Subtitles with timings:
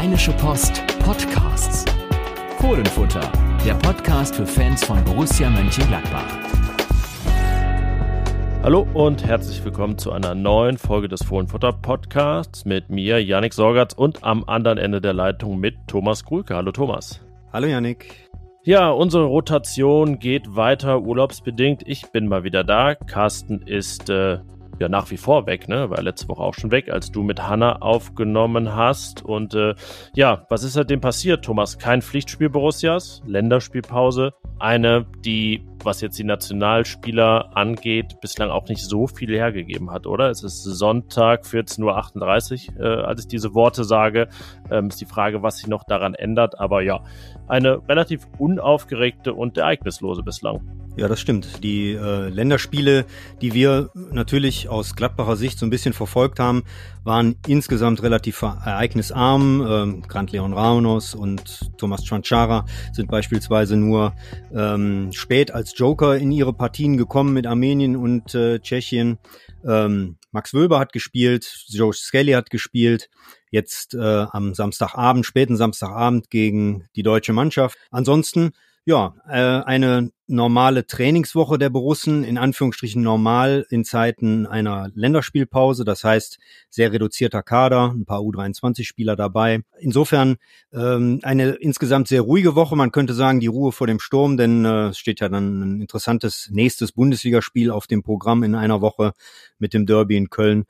[0.00, 1.84] Rheinische Post Podcasts.
[2.58, 3.30] Fohlenfutter,
[3.66, 6.24] der Podcast für Fans von Borussia Mönchengladbach.
[8.62, 13.92] Hallo und herzlich willkommen zu einer neuen Folge des Fohlenfutter Podcasts mit mir, Yannick Sorgatz
[13.92, 16.56] und am anderen Ende der Leitung mit Thomas Grülke.
[16.56, 17.20] Hallo Thomas.
[17.52, 18.30] Hallo Yannick.
[18.64, 21.82] Ja, unsere Rotation geht weiter urlaubsbedingt.
[21.84, 22.94] Ich bin mal wieder da.
[22.94, 24.38] Carsten ist äh,
[24.80, 25.90] ja nach wie vor weg, ne?
[25.90, 29.24] War letzte Woche auch schon weg, als du mit Hanna aufgenommen hast.
[29.24, 29.74] Und äh,
[30.14, 31.78] ja, was ist seitdem passiert, Thomas?
[31.78, 34.32] Kein Pflichtspiel Borussias, Länderspielpause.
[34.58, 40.30] Eine, die, was jetzt die Nationalspieler angeht, bislang auch nicht so viel hergegeben hat, oder?
[40.30, 44.28] Es ist Sonntag, 14.38 Uhr, äh, als ich diese Worte sage.
[44.70, 46.58] Ähm, ist die Frage, was sich noch daran ändert.
[46.58, 47.02] Aber ja,
[47.50, 50.60] eine relativ unaufgeregte und ereignislose bislang.
[50.96, 51.62] Ja, das stimmt.
[51.62, 53.06] Die äh, Länderspiele,
[53.40, 56.64] die wir natürlich aus Gladbacher Sicht so ein bisschen verfolgt haben,
[57.04, 59.66] waren insgesamt relativ ereignisarm.
[59.66, 64.14] Ähm, Grant Leon Raunos und Thomas Chanchara sind beispielsweise nur
[64.52, 69.18] ähm, spät als Joker in ihre Partien gekommen mit Armenien und äh, Tschechien.
[69.64, 73.08] Ähm, Max Wöber hat gespielt, Joe Skelly hat gespielt.
[73.50, 77.76] Jetzt äh, am Samstagabend, späten Samstagabend gegen die deutsche Mannschaft.
[77.90, 78.52] Ansonsten
[78.86, 86.02] ja, äh, eine normale Trainingswoche der Borussen, in Anführungsstrichen normal in Zeiten einer Länderspielpause, das
[86.02, 86.38] heißt
[86.70, 89.60] sehr reduzierter Kader, ein paar U23-Spieler dabei.
[89.78, 90.36] Insofern
[90.72, 94.64] ähm, eine insgesamt sehr ruhige Woche, man könnte sagen die Ruhe vor dem Sturm, denn
[94.64, 99.12] äh, es steht ja dann ein interessantes nächstes Bundesligaspiel auf dem Programm in einer Woche
[99.58, 100.64] mit dem Derby in Köln.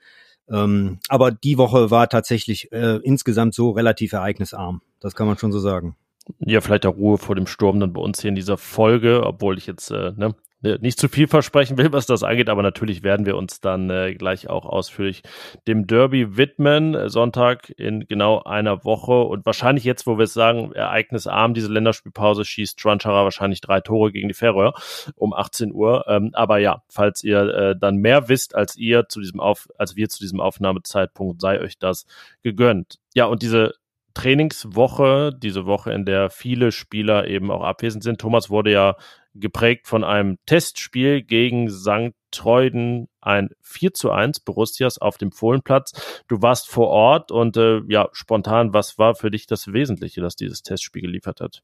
[0.51, 5.53] Ähm, aber die Woche war tatsächlich äh, insgesamt so relativ ereignisarm, das kann man schon
[5.53, 5.97] so sagen.
[6.39, 9.59] Ja, vielleicht auch Ruhe vor dem Sturm dann bei uns hier in dieser Folge, obwohl
[9.59, 13.25] ich jetzt äh, ne, nicht zu viel versprechen will, was das angeht, aber natürlich werden
[13.25, 15.23] wir uns dann äh, gleich auch ausführlich
[15.67, 16.95] dem Derby widmen.
[16.95, 21.73] Äh, Sonntag in genau einer Woche und wahrscheinlich jetzt, wo wir es sagen, ereignisarm, diese
[21.73, 24.75] Länderspielpause, schießt Tranchara wahrscheinlich drei Tore gegen die Färöer
[25.17, 26.05] um 18 Uhr.
[26.09, 29.97] Ähm, aber ja, falls ihr äh, dann mehr wisst als ihr zu diesem Auf, als
[29.97, 32.07] wir zu diesem Aufnahmezeitpunkt, sei euch das
[32.43, 32.99] gegönnt.
[33.15, 33.75] Ja, und diese
[34.15, 38.21] Trainingswoche, diese Woche, in der viele Spieler eben auch abwesend sind.
[38.21, 38.97] Thomas wurde ja
[39.35, 42.15] geprägt von einem Testspiel gegen St.
[42.31, 46.23] Treuden, ein 4 zu 1 Borussias auf dem Fohlenplatz.
[46.29, 50.37] Du warst vor Ort und äh, ja, spontan, was war für dich das Wesentliche, das
[50.37, 51.63] dieses Testspiel geliefert hat?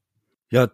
[0.49, 0.69] Ja,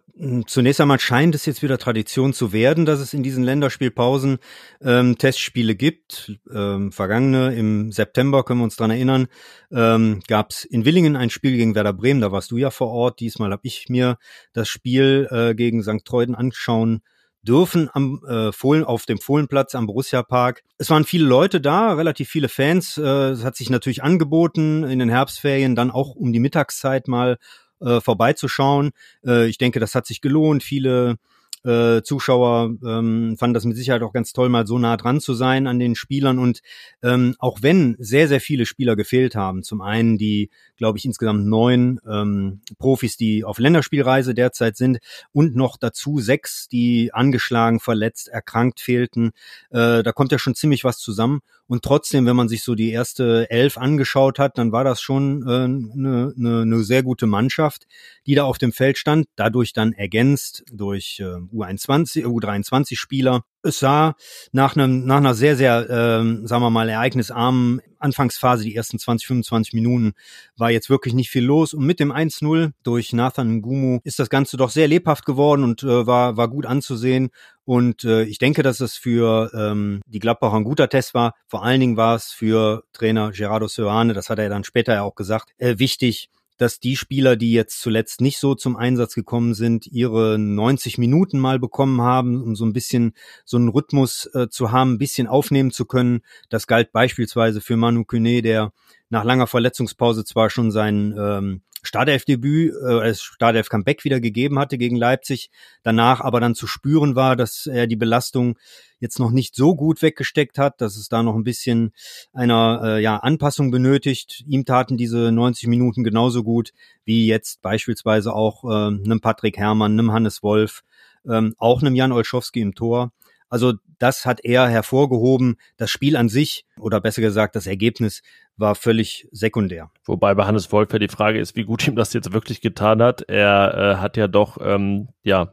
[0.46, 4.38] zunächst einmal scheint es jetzt wieder Tradition zu werden, dass es in diesen Länderspielpausen
[4.80, 6.38] ähm, Testspiele gibt.
[6.54, 9.26] Ähm, vergangene im September können wir uns dran erinnern,
[9.72, 12.20] ähm, gab es in Willingen ein Spiel gegen Werder Bremen.
[12.20, 13.18] Da warst du ja vor Ort.
[13.18, 14.16] Diesmal habe ich mir
[14.52, 16.04] das Spiel äh, gegen St.
[16.04, 17.02] Treuden anschauen
[17.42, 20.62] dürfen am äh, Fohlen, auf dem Fohlenplatz am Borussia Park.
[20.78, 22.96] Es waren viele Leute da, relativ viele Fans.
[22.96, 27.38] Äh, es hat sich natürlich angeboten in den Herbstferien dann auch um die Mittagszeit mal
[27.84, 28.90] äh, vorbeizuschauen.
[29.26, 30.62] Äh, ich denke, das hat sich gelohnt.
[30.62, 31.16] Viele
[31.64, 35.34] äh, Zuschauer ähm, fanden das mit Sicherheit auch ganz toll, mal so nah dran zu
[35.34, 36.38] sein an den Spielern.
[36.38, 36.60] Und
[37.02, 41.46] ähm, auch wenn sehr, sehr viele Spieler gefehlt haben, zum einen die, glaube ich, insgesamt
[41.46, 44.98] neun ähm, Profis, die auf Länderspielreise derzeit sind
[45.32, 49.32] und noch dazu sechs, die angeschlagen, verletzt, erkrankt fehlten,
[49.70, 51.40] äh, da kommt ja schon ziemlich was zusammen.
[51.66, 55.42] Und trotzdem, wenn man sich so die erste Elf angeschaut hat, dann war das schon
[55.48, 57.86] eine äh, ne, ne, ne sehr gute Mannschaft,
[58.26, 59.26] die da auf dem Feld stand.
[59.36, 63.44] Dadurch dann ergänzt durch äh, U21, U23 Spieler.
[63.64, 64.14] Es sah
[64.52, 69.26] nach einem nach einer sehr sehr ähm, sagen wir mal ereignisarmen Anfangsphase, die ersten 20
[69.26, 70.12] 25 Minuten
[70.56, 74.28] war jetzt wirklich nicht viel los und mit dem 1-0 durch Nathan Ngumu ist das
[74.28, 77.30] Ganze doch sehr lebhaft geworden und äh, war war gut anzusehen
[77.64, 81.34] und äh, ich denke, dass es für ähm, die Gladbacher ein guter Test war.
[81.46, 85.02] Vor allen Dingen war es für Trainer Gerardo Serrane, das hat er dann später ja
[85.02, 89.54] auch gesagt, äh, wichtig, dass die Spieler, die jetzt zuletzt nicht so zum Einsatz gekommen
[89.54, 94.48] sind, ihre 90 Minuten mal bekommen haben, um so ein bisschen so einen Rhythmus äh,
[94.48, 96.20] zu haben, ein bisschen aufnehmen zu können.
[96.48, 98.72] Das galt beispielsweise für Manu Kune, der
[99.08, 105.50] nach langer Verletzungspause zwar schon sein ähm, Startelf-Debüt, äh, Startelf-Comeback wieder gegeben hatte gegen Leipzig,
[105.82, 108.58] danach aber dann zu spüren war, dass er die Belastung
[109.04, 111.92] jetzt noch nicht so gut weggesteckt hat, dass es da noch ein bisschen
[112.32, 114.42] einer äh, ja, Anpassung benötigt.
[114.48, 116.72] Ihm taten diese 90 Minuten genauso gut
[117.04, 120.82] wie jetzt beispielsweise auch äh, einem Patrick Herrmann, einem Hannes Wolf,
[121.28, 123.12] ähm, auch einem Jan Olschowski im Tor.
[123.50, 125.56] Also das hat er hervorgehoben.
[125.76, 128.22] Das Spiel an sich oder besser gesagt das Ergebnis
[128.56, 129.90] war völlig sekundär.
[130.06, 133.02] Wobei bei Hannes Wolf ja die Frage ist, wie gut ihm das jetzt wirklich getan
[133.02, 133.22] hat.
[133.28, 135.52] Er äh, hat ja doch ähm, ja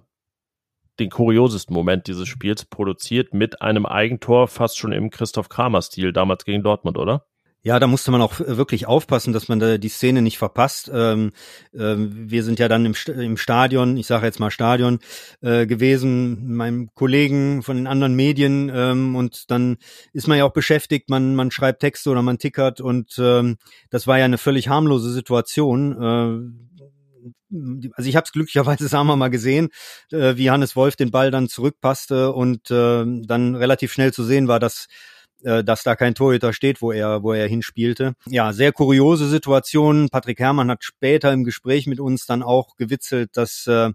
[1.01, 6.13] den kuriosesten Moment dieses Spiels produziert mit einem Eigentor fast schon im Christoph Kramer Stil
[6.13, 7.25] damals gegen Dortmund, oder?
[7.63, 10.89] Ja, da musste man auch wirklich aufpassen, dass man da die Szene nicht verpasst.
[10.91, 11.31] Ähm,
[11.77, 14.97] ähm, wir sind ja dann im, im Stadion, ich sage jetzt mal Stadion,
[15.41, 19.77] äh, gewesen, meinem Kollegen von den anderen Medien ähm, und dann
[20.11, 23.57] ist man ja auch beschäftigt, man, man schreibt Texte oder man tickert und ähm,
[23.91, 26.01] das war ja eine völlig harmlose Situation.
[26.01, 26.70] Äh,
[27.93, 29.69] also ich habe es glücklicherweise, sagen wir mal, gesehen,
[30.11, 34.47] äh, wie Hannes Wolf den Ball dann zurückpasste und äh, dann relativ schnell zu sehen
[34.47, 34.87] war, dass
[35.43, 38.13] äh, dass da kein Torhüter steht, wo er, wo er hinspielte.
[38.27, 40.09] Ja, sehr kuriose Situation.
[40.11, 43.89] Patrick Herrmann hat später im Gespräch mit uns dann auch gewitzelt, dass äh,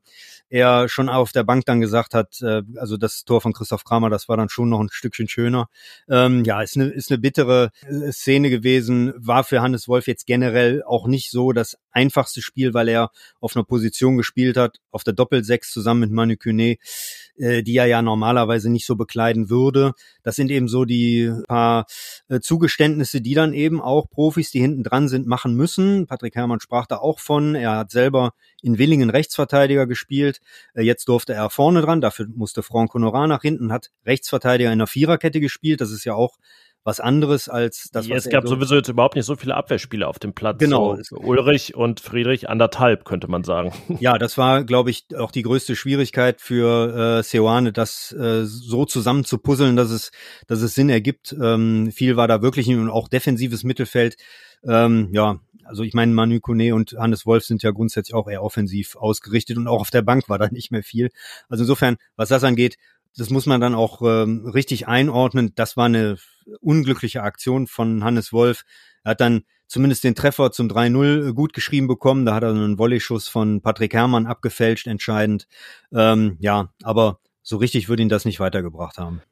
[0.49, 4.11] er schon auf der Bank dann gesagt hat, äh, also das Tor von Christoph Kramer,
[4.11, 5.69] das war dann schon noch ein Stückchen schöner.
[6.09, 10.26] Ähm, ja, ist eine, ist eine bittere äh, Szene gewesen, war für Hannes Wolf jetzt
[10.26, 13.11] generell auch nicht so das einfachste Spiel, weil er
[13.41, 16.77] auf einer Position gespielt hat, auf der Doppelsechs zusammen mit Manu Kune,
[17.37, 19.93] äh, die er ja normalerweise nicht so bekleiden würde.
[20.23, 21.87] Das sind eben so die paar
[22.29, 26.07] äh, Zugeständnisse, die dann eben auch Profis, die hinten dran sind, machen müssen.
[26.07, 27.55] Patrick Herrmann sprach da auch von.
[27.55, 28.33] Er hat selber
[28.63, 30.41] in Willingen Rechtsverteidiger gespielt.
[30.75, 32.03] Äh, jetzt durfte er vorne dran.
[32.03, 35.81] Dafür musste Franck Honorat nach hinten, hat Rechtsverteidiger in der Viererkette gespielt.
[35.81, 36.37] Das ist ja auch
[36.87, 40.06] was anderes als das, was Es gab so sowieso jetzt überhaupt nicht so viele Abwehrspieler
[40.06, 40.59] auf dem Platz.
[40.61, 40.97] Genau.
[41.03, 43.73] So Ulrich und Friedrich anderthalb, könnte man sagen.
[43.99, 48.85] Ja, das war, glaube ich, auch die größte Schwierigkeit für äh, Seoane, das äh, so
[48.85, 50.12] zusammen zu puzzeln, dass es,
[50.47, 51.35] dass es Sinn ergibt.
[51.41, 54.17] Ähm, viel war da wirklich und auch defensives Mittelfeld.
[54.62, 58.43] Ähm, ja, also ich meine, Manu Kone und Hannes Wolf sind ja grundsätzlich auch eher
[58.44, 61.11] offensiv ausgerichtet und auch auf der Bank war da nicht mehr viel.
[61.49, 62.77] Also insofern, was das angeht,
[63.17, 65.53] das muss man dann auch ähm, richtig einordnen.
[65.56, 66.19] Das war eine
[66.61, 68.65] unglückliche Aktion von Hannes Wolf.
[69.05, 72.27] Er hat dann zumindest den Treffer zum 3-0 gut geschrieben bekommen.
[72.27, 75.49] Da hat er einen Volley-Schuss von Patrick Herrmann abgefälscht, entscheidend.
[75.93, 79.23] Ähm, ja, aber so richtig würde ihn das nicht weitergebracht haben.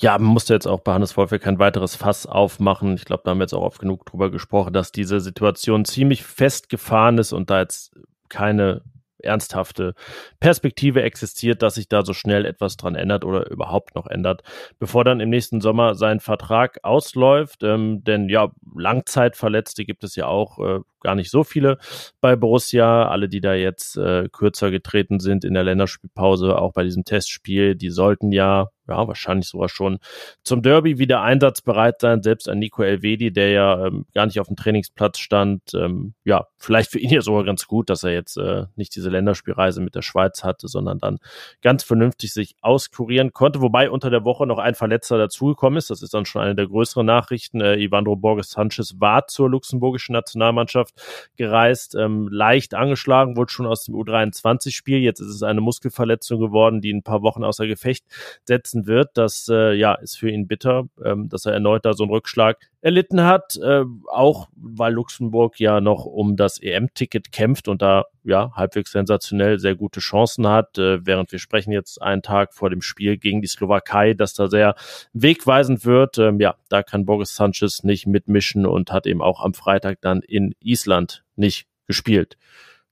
[0.00, 2.94] Ja, man musste jetzt auch bei Hannes Wolf kein weiteres Fass aufmachen.
[2.94, 6.22] Ich glaube, da haben wir jetzt auch oft genug drüber gesprochen, dass diese Situation ziemlich
[6.22, 7.98] festgefahren ist und da jetzt
[8.28, 8.82] keine
[9.18, 9.94] ernsthafte
[10.40, 14.42] Perspektive existiert, dass sich da so schnell etwas dran ändert oder überhaupt noch ändert,
[14.78, 17.62] bevor dann im nächsten Sommer sein Vertrag ausläuft.
[17.62, 21.78] Ähm, denn ja, Langzeitverletzte gibt es ja auch äh, gar nicht so viele
[22.20, 23.08] bei Borussia.
[23.08, 27.74] Alle, die da jetzt äh, kürzer getreten sind in der Länderspielpause, auch bei diesem Testspiel,
[27.74, 29.98] die sollten ja ja, wahrscheinlich sogar schon
[30.42, 32.22] zum Derby wieder einsatzbereit sein.
[32.22, 35.74] Selbst ein Nico Elvedi, der ja ähm, gar nicht auf dem Trainingsplatz stand.
[35.74, 39.10] Ähm, ja, vielleicht für ihn ja sogar ganz gut, dass er jetzt äh, nicht diese
[39.10, 41.18] Länderspielreise mit der Schweiz hatte, sondern dann
[41.62, 43.60] ganz vernünftig sich auskurieren konnte.
[43.60, 45.90] Wobei unter der Woche noch ein Verletzter dazugekommen ist.
[45.90, 47.60] Das ist dann schon eine der größeren Nachrichten.
[47.60, 50.87] Äh, Ivandro Borges Sanchez war zur luxemburgischen Nationalmannschaft
[51.36, 54.98] gereist, ähm, leicht angeschlagen, wurde schon aus dem U23-Spiel.
[54.98, 58.04] Jetzt ist es eine Muskelverletzung geworden, die ein paar Wochen außer Gefecht
[58.44, 59.10] setzen setzen wird.
[59.14, 62.58] Das äh, ja ist für ihn bitter, ähm, dass er erneut da so einen Rückschlag
[62.80, 68.52] erlitten hat, äh, auch weil Luxemburg ja noch um das EM-Ticket kämpft und da ja
[68.54, 72.82] halbwegs sensationell sehr gute Chancen hat, äh, während wir sprechen jetzt einen Tag vor dem
[72.82, 74.76] Spiel gegen die Slowakei, dass da sehr
[75.12, 76.18] wegweisend wird.
[76.18, 80.20] Ähm, ja, da kann Boris Sanchez nicht mitmischen und hat eben auch am Freitag dann
[80.20, 82.36] in Island nicht gespielt.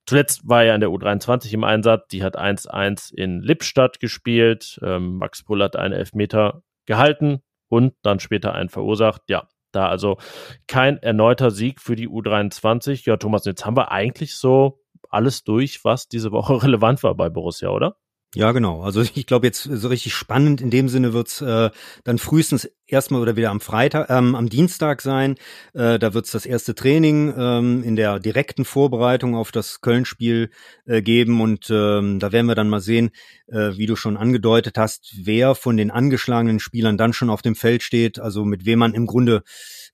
[0.06, 2.08] Zuletzt war er in der U23 im Einsatz.
[2.08, 4.78] Die hat 1-1 in Lippstadt gespielt.
[4.82, 9.22] Ähm, Max Pull hat einen Elfmeter gehalten und dann später einen verursacht.
[9.28, 10.18] Ja, da also
[10.66, 13.02] kein erneuter Sieg für die U23.
[13.04, 17.28] Ja, Thomas, jetzt haben wir eigentlich so alles durch, was diese Woche relevant war bei
[17.28, 17.96] Borussia, oder?
[18.34, 18.82] Ja, genau.
[18.82, 21.70] Also ich glaube jetzt so richtig spannend in dem Sinne wird's äh,
[22.04, 25.36] dann frühestens erstmal oder wieder am Freitag, ähm, am Dienstag sein.
[25.74, 30.50] Äh, da wird's das erste Training ähm, in der direkten Vorbereitung auf das Köln-Spiel
[30.86, 33.10] äh, geben und ähm, da werden wir dann mal sehen,
[33.48, 37.54] äh, wie du schon angedeutet hast, wer von den angeschlagenen Spielern dann schon auf dem
[37.54, 39.42] Feld steht, also mit wem man im Grunde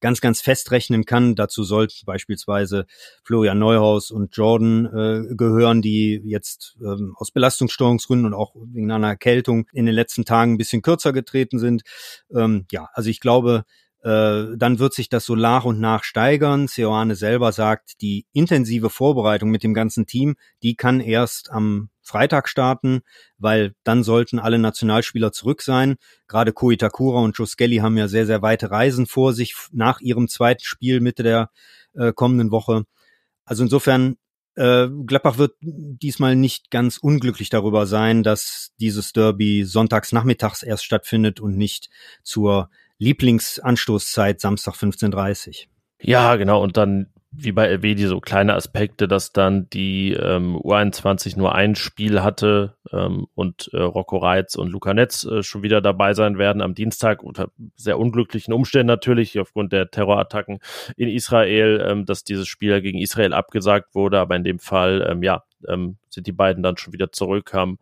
[0.02, 1.34] ganz, ganz festrechnen kann.
[1.34, 2.86] Dazu sollten beispielsweise
[3.24, 9.08] Florian Neuhaus und Jordan äh, gehören, die jetzt ähm, aus Belastungssteuerungsgründen und auch wegen einer
[9.08, 11.82] Erkältung in den letzten Tagen ein bisschen kürzer getreten sind.
[12.34, 13.64] Ähm, ja, also ich glaube,
[14.02, 16.66] äh, dann wird sich das so nach und nach steigern.
[16.66, 22.48] Seoane selber sagt, die intensive Vorbereitung mit dem ganzen Team, die kann erst am Freitag
[22.48, 23.02] starten,
[23.38, 25.96] weil dann sollten alle Nationalspieler zurück sein.
[26.26, 30.00] Gerade Ko Itakura und Joe Skelly haben ja sehr, sehr weite Reisen vor sich nach
[30.00, 31.50] ihrem zweiten Spiel Mitte der
[31.94, 32.84] äh, kommenden Woche.
[33.44, 34.16] Also insofern,
[34.54, 40.84] äh, Gladbach wird diesmal nicht ganz unglücklich darüber sein, dass dieses Derby sonntags nachmittags erst
[40.84, 41.88] stattfindet und nicht
[42.22, 45.66] zur Lieblingsanstoßzeit Samstag 15.30
[46.00, 46.62] Ja, genau.
[46.62, 51.74] Und dann wie bei Elvedi so kleine Aspekte, dass dann die ähm, U21 nur ein
[51.74, 56.36] Spiel hatte ähm, und äh, Rocco Reitz und Luca Netz äh, schon wieder dabei sein
[56.36, 60.58] werden am Dienstag unter sehr unglücklichen Umständen natürlich aufgrund der Terrorattacken
[60.96, 65.22] in Israel, ähm, dass dieses Spiel gegen Israel abgesagt wurde, aber in dem Fall ähm,
[65.22, 67.78] ja ähm, sind die beiden dann schon wieder zurück, haben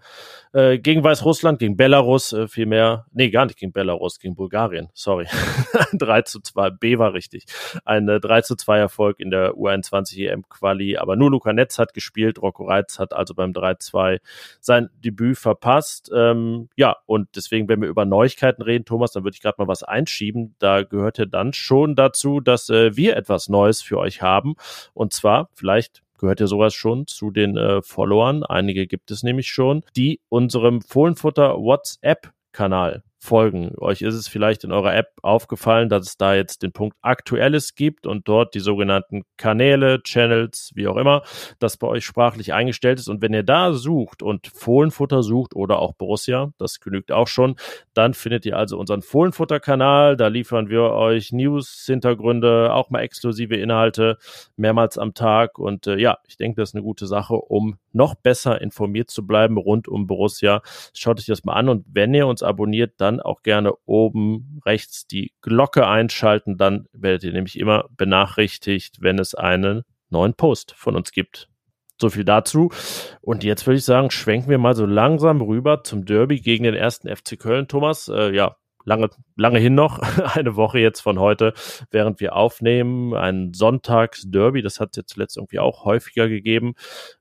[0.53, 5.27] äh, gegen Weißrussland, gegen Belarus äh, vielmehr, nee, gar nicht gegen Belarus, gegen Bulgarien, sorry.
[5.93, 7.47] 3 zu 2, B war richtig.
[7.85, 11.79] Ein äh, 3 zu 2 Erfolg in der U21 EM Quali, aber nur Luca Netz
[11.79, 14.21] hat gespielt, Rocco Reitz hat also beim 3-2
[14.61, 16.11] sein Debüt verpasst.
[16.15, 19.69] Ähm, ja, und deswegen, wenn wir über Neuigkeiten reden, Thomas, dann würde ich gerade mal
[19.69, 20.55] was einschieben.
[20.59, 24.55] Da gehört ja dann schon dazu, dass äh, wir etwas Neues für euch haben.
[24.95, 28.45] Und zwar, vielleicht gehört ja sowas schon zu den äh, Followern.
[28.45, 33.73] Einige gibt es nämlich schon, die unserem Fohlenfutter WhatsApp-Kanal folgen.
[33.79, 37.75] Euch ist es vielleicht in eurer App aufgefallen, dass es da jetzt den Punkt Aktuelles
[37.75, 41.23] gibt und dort die sogenannten Kanäle, Channels, wie auch immer,
[41.59, 43.09] das bei euch sprachlich eingestellt ist.
[43.09, 47.57] Und wenn ihr da sucht und Fohlenfutter sucht oder auch Borussia, das genügt auch schon,
[47.93, 50.17] dann findet ihr also unseren Fohlenfutter-Kanal.
[50.17, 54.17] Da liefern wir euch News, Hintergründe, auch mal exklusive Inhalte
[54.57, 55.59] mehrmals am Tag.
[55.59, 59.27] Und äh, ja, ich denke, das ist eine gute Sache, um noch besser informiert zu
[59.27, 60.63] bleiben rund um Borussia.
[60.95, 65.07] Schaut euch das mal an und wenn ihr uns abonniert, dann auch gerne oben rechts
[65.07, 66.57] die Glocke einschalten.
[66.57, 71.49] Dann werdet ihr nämlich immer benachrichtigt, wenn es einen neuen Post von uns gibt.
[72.01, 72.71] So viel dazu.
[73.21, 76.75] Und jetzt würde ich sagen, schwenken wir mal so langsam rüber zum Derby gegen den
[76.75, 77.69] ersten FC Köln.
[77.69, 79.99] Thomas, äh, ja, lange, lange hin noch,
[80.35, 81.55] eine Woche jetzt von heute,
[81.91, 86.75] während wir aufnehmen, ein Sonntags-Derby, das hat es jetzt zuletzt irgendwie auch häufiger gegeben,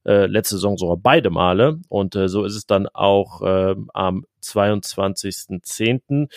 [0.06, 4.26] äh, letzte Saison sogar beide Male und äh, so ist es dann auch äh, am
[4.42, 6.30] 22.10.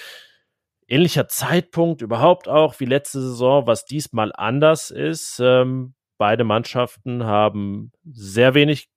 [0.88, 5.40] Ähnlicher Zeitpunkt überhaupt auch wie letzte Saison, was diesmal anders ist.
[5.42, 8.90] Ähm, beide Mannschaften haben sehr wenig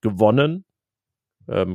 [0.00, 0.64] gewonnen,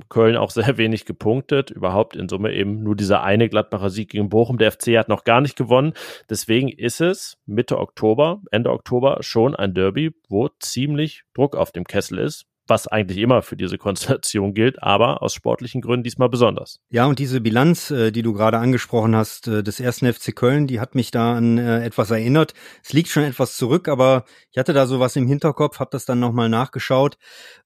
[0.09, 4.29] Köln auch sehr wenig gepunktet, überhaupt in Summe eben nur dieser eine Gladbacher Sieg gegen
[4.29, 4.57] Bochum.
[4.57, 5.93] Der FC hat noch gar nicht gewonnen.
[6.29, 11.85] Deswegen ist es Mitte Oktober, Ende Oktober schon ein Derby, wo ziemlich Druck auf dem
[11.85, 16.79] Kessel ist was eigentlich immer für diese Konstellation gilt, aber aus sportlichen Gründen diesmal besonders.
[16.89, 20.67] Ja, und diese Bilanz, äh, die du gerade angesprochen hast, äh, des ersten FC Köln,
[20.67, 22.53] die hat mich da an äh, etwas erinnert.
[22.83, 26.19] Es liegt schon etwas zurück, aber ich hatte da sowas im Hinterkopf, habe das dann
[26.19, 27.17] nochmal nachgeschaut.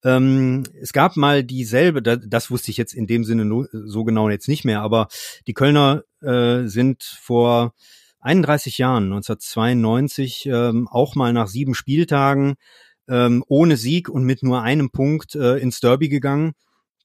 [0.03, 4.47] Ähm, es gab mal dieselbe, das wusste ich jetzt in dem Sinne so genau jetzt
[4.47, 5.07] nicht mehr, aber
[5.45, 7.73] die Kölner sind vor
[8.21, 12.55] 31 Jahren, 1992, ähm, auch mal nach sieben Spieltagen
[13.07, 16.53] ähm, ohne Sieg und mit nur einem Punkt äh, ins Derby gegangen.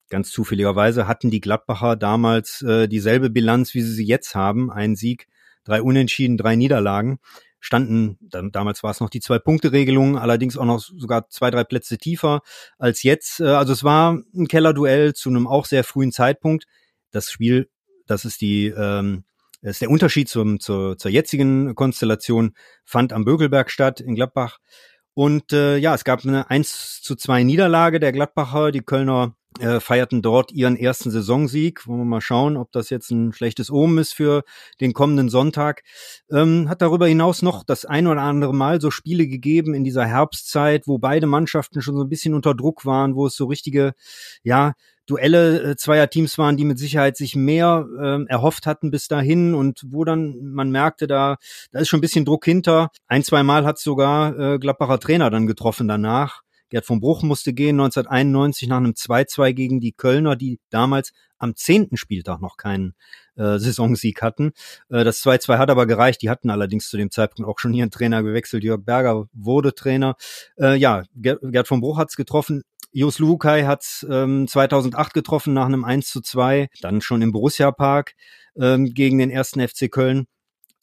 [0.08, 4.70] Ganz zufälligerweise hatten die Gladbacher damals äh, dieselbe Bilanz, wie sie sie jetzt haben.
[4.70, 5.26] Ein Sieg,
[5.64, 7.18] drei Unentschieden, drei Niederlagen.
[7.64, 12.40] Standen, damals war es noch die Zwei-Punkte-Regelung, allerdings auch noch sogar zwei, drei Plätze tiefer
[12.76, 13.38] als jetzt.
[13.38, 16.66] Äh, also es war ein Kellerduell zu einem auch sehr frühen Zeitpunkt.
[17.12, 17.70] Das Spiel,
[18.06, 19.24] das ist die, ähm,
[19.60, 22.54] ist der Unterschied zum, zur, zur jetzigen Konstellation,
[22.84, 24.58] fand am Bögelberg statt in Gladbach.
[25.14, 28.72] Und äh, ja, es gab eine 1 zu 2 Niederlage der Gladbacher.
[28.72, 31.86] Die Kölner äh, feierten dort ihren ersten Saisonsieg.
[31.86, 34.44] Wollen wir mal schauen, ob das jetzt ein schlechtes Omen ist für
[34.80, 35.82] den kommenden Sonntag.
[36.30, 40.06] Ähm, hat darüber hinaus noch das ein oder andere Mal so Spiele gegeben in dieser
[40.06, 43.92] Herbstzeit, wo beide Mannschaften schon so ein bisschen unter Druck waren, wo es so richtige,
[44.42, 44.72] ja,
[45.12, 49.54] Duelle äh, zweier Teams waren, die mit Sicherheit sich mehr äh, erhofft hatten bis dahin
[49.54, 51.36] und wo dann man merkte, da,
[51.70, 52.88] da ist schon ein bisschen Druck hinter.
[53.06, 56.40] Ein, zwei Mal hat sogar äh, Gladbacher Trainer dann getroffen danach.
[56.70, 61.54] Gerd von Bruch musste gehen 1991 nach einem 2-2 gegen die Kölner, die damals am
[61.54, 62.94] zehnten Spieltag noch keinen
[63.36, 64.52] äh, Saisonsieg hatten.
[64.88, 66.22] Äh, das 2-2 hat aber gereicht.
[66.22, 68.64] Die hatten allerdings zu dem Zeitpunkt auch schon ihren Trainer gewechselt.
[68.64, 70.16] Jörg Berger wurde Trainer.
[70.58, 72.62] Äh, ja, Gerd, von Bruch hat's getroffen.
[72.92, 77.70] Jos Lukai hat ähm, 2008 getroffen nach einem 1 zu 2, dann schon im Borussia
[77.72, 78.14] Park
[78.56, 80.26] ähm, gegen den ersten FC Köln.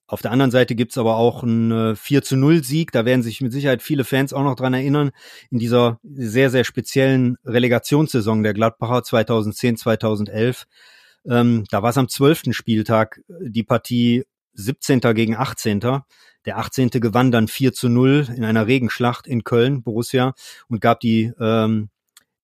[0.07, 2.91] Auf der anderen Seite gibt's aber auch einen äh, 4 zu 0 Sieg.
[2.91, 5.11] Da werden sich mit Sicherheit viele Fans auch noch dran erinnern.
[5.51, 10.65] In dieser sehr, sehr speziellen Relegationssaison der Gladbacher 2010, 2011.
[11.29, 14.23] Ähm, da war es am zwölften Spieltag äh, die Partie
[14.53, 14.99] 17.
[15.13, 15.79] gegen 18.
[16.45, 16.89] Der 18.
[16.89, 20.33] gewann dann 4 zu 0 in einer Regenschlacht in Köln, Borussia,
[20.69, 21.89] und gab die ähm,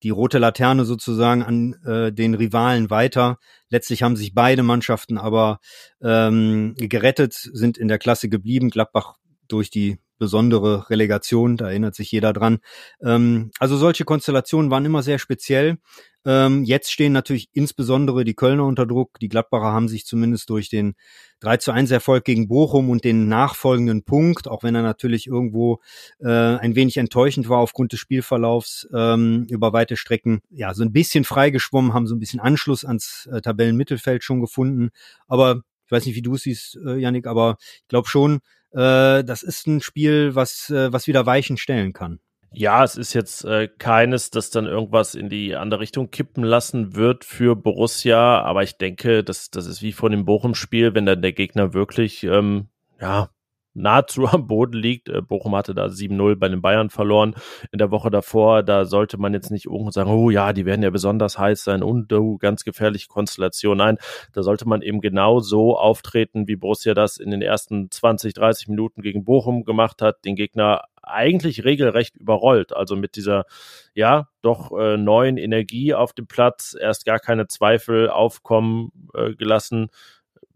[0.05, 3.39] die rote Laterne sozusagen an äh, den Rivalen weiter.
[3.69, 5.59] Letztlich haben sich beide Mannschaften aber
[5.99, 8.69] ähm, gerettet, sind in der Klasse geblieben.
[8.69, 9.15] Gladbach
[9.47, 12.59] durch die besondere Relegation, da erinnert sich jeder dran.
[13.01, 15.79] Ähm, also solche Konstellationen waren immer sehr speziell.
[16.25, 19.19] Ähm, jetzt stehen natürlich insbesondere die Kölner unter Druck.
[19.19, 20.95] Die Gladbacher haben sich zumindest durch den
[21.39, 25.79] 3 zu 1 Erfolg gegen Bochum und den nachfolgenden Punkt, auch wenn er natürlich irgendwo
[26.19, 30.91] äh, ein wenig enttäuschend war aufgrund des Spielverlaufs ähm, über weite Strecken, ja, so ein
[30.91, 34.89] bisschen freigeschwommen, haben so ein bisschen Anschluss ans äh, Tabellenmittelfeld schon gefunden.
[35.27, 38.39] Aber ich weiß nicht, wie du es siehst, äh, Yannick, aber ich glaube schon,
[38.71, 42.19] äh, das ist ein Spiel, was, äh, was wieder Weichen stellen kann.
[42.57, 46.95] Ja, es ist jetzt äh, keines, das dann irgendwas in die andere Richtung kippen lassen
[46.95, 51.21] wird für Borussia, aber ich denke, das, das ist wie vor dem Bochum-Spiel, wenn dann
[51.21, 52.69] der Gegner wirklich ähm,
[53.01, 53.29] ja,
[53.75, 55.09] nahezu am Boden liegt.
[55.09, 57.35] Äh, Bochum hatte da 7-0 bei den Bayern verloren
[57.71, 58.63] in der Woche davor.
[58.63, 61.83] Da sollte man jetzt nicht irgendwo sagen, oh ja, die werden ja besonders heiß sein
[61.83, 63.77] und oh, ganz gefährliche Konstellation.
[63.77, 63.97] Nein,
[64.33, 68.69] da sollte man eben genau so auftreten, wie Borussia das in den ersten 20, 30
[68.69, 72.75] Minuten gegen Bochum gemacht hat, den Gegner eigentlich regelrecht überrollt.
[72.75, 73.45] Also mit dieser,
[73.93, 79.89] ja, doch äh, neuen Energie auf dem Platz, erst gar keine Zweifel aufkommen äh, gelassen.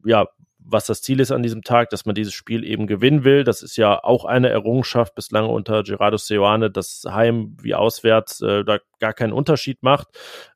[0.05, 0.27] Ja,
[0.71, 3.43] was das Ziel ist an diesem Tag, dass man dieses Spiel eben gewinnen will.
[3.43, 8.63] Das ist ja auch eine Errungenschaft bislang unter Gerardo Seoane, dass Heim wie auswärts äh,
[8.63, 10.07] da gar keinen Unterschied macht.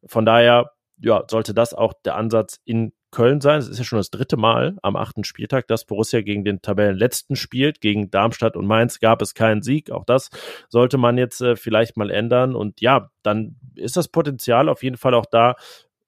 [0.05, 3.59] Von daher ja, sollte das auch der Ansatz in Köln sein.
[3.59, 7.35] Es ist ja schon das dritte Mal am achten Spieltag, dass Borussia gegen den Tabellenletzten
[7.35, 7.79] spielt.
[7.79, 9.91] Gegen Darmstadt und Mainz gab es keinen Sieg.
[9.91, 10.29] Auch das
[10.69, 12.55] sollte man jetzt äh, vielleicht mal ändern.
[12.55, 15.55] Und ja, dann ist das Potenzial auf jeden Fall auch da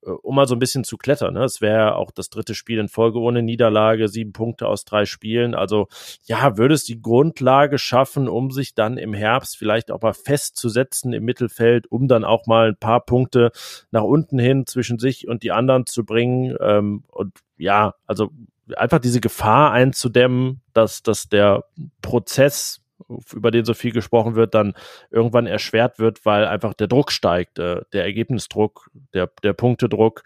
[0.06, 1.34] um mal so ein bisschen zu klettern.
[1.34, 1.44] Ne?
[1.44, 5.54] Es wäre auch das dritte Spiel in Folge ohne Niederlage, sieben Punkte aus drei Spielen.
[5.54, 5.88] Also
[6.24, 11.12] ja, würde es die Grundlage schaffen, um sich dann im Herbst vielleicht auch mal festzusetzen
[11.12, 13.50] im Mittelfeld, um dann auch mal ein paar Punkte
[13.90, 16.56] nach unten hin zwischen sich und die anderen zu bringen.
[16.60, 18.30] Ähm, und ja, also
[18.76, 21.64] einfach diese Gefahr einzudämmen, dass, dass der
[22.02, 22.80] Prozess
[23.32, 24.74] über den so viel gesprochen wird, dann
[25.10, 30.22] irgendwann erschwert wird, weil einfach der Druck steigt, äh, der Ergebnisdruck, der, der Punktedruck.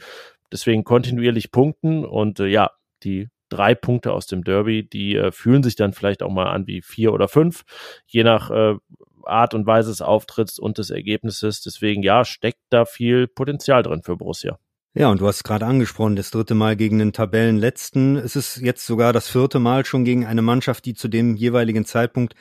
[0.53, 2.73] Deswegen kontinuierlich punkten und äh, ja,
[3.03, 6.67] die drei Punkte aus dem Derby, die äh, fühlen sich dann vielleicht auch mal an
[6.67, 7.65] wie vier oder fünf,
[8.07, 8.77] je nach äh,
[9.25, 11.61] Art und Weise des Auftritts und des Ergebnisses.
[11.61, 14.59] Deswegen ja, steckt da viel Potenzial drin für Borussia.
[14.93, 18.17] Ja, und du hast gerade angesprochen, das dritte Mal gegen den Tabellenletzten.
[18.17, 21.85] Es ist jetzt sogar das vierte Mal schon gegen eine Mannschaft, die zu dem jeweiligen
[21.85, 22.35] Zeitpunkt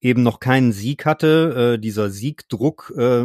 [0.00, 1.74] eben noch keinen Sieg hatte.
[1.74, 3.24] Äh, dieser Siegdruck äh,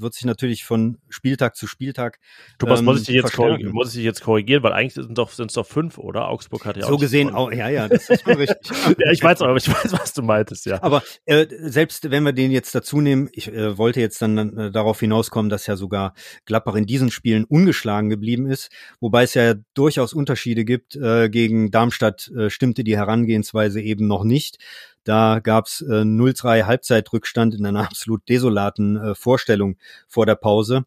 [0.00, 2.18] wird sich natürlich von Spieltag zu Spieltag.
[2.58, 5.10] Thomas, ähm, muss, ich dich jetzt korrigieren, muss ich dich jetzt korrigieren, weil eigentlich sind
[5.10, 6.28] es doch, sind's doch fünf, oder?
[6.28, 6.88] Augsburg hat ja auch.
[6.88, 8.58] So gesehen, auch, ja, ja, das ist schon richtig.
[8.98, 10.82] ja, ich weiß aber, ich weiß, was du meintest, ja.
[10.82, 14.70] Aber äh, selbst wenn wir den jetzt dazu nehmen, ich äh, wollte jetzt dann äh,
[14.72, 16.14] darauf hinauskommen, dass ja sogar
[16.46, 20.96] Gladbach in diesen Spielen ungeschlagen geblieben ist, wobei es ja durchaus Unterschiede gibt.
[20.96, 24.58] Äh, gegen Darmstadt äh, stimmte die Herangehensweise eben noch nicht.
[25.04, 29.76] Da gab's äh, 0-3 Halbzeitrückstand in einer absolut desolaten äh, Vorstellung
[30.08, 30.84] vor der Pause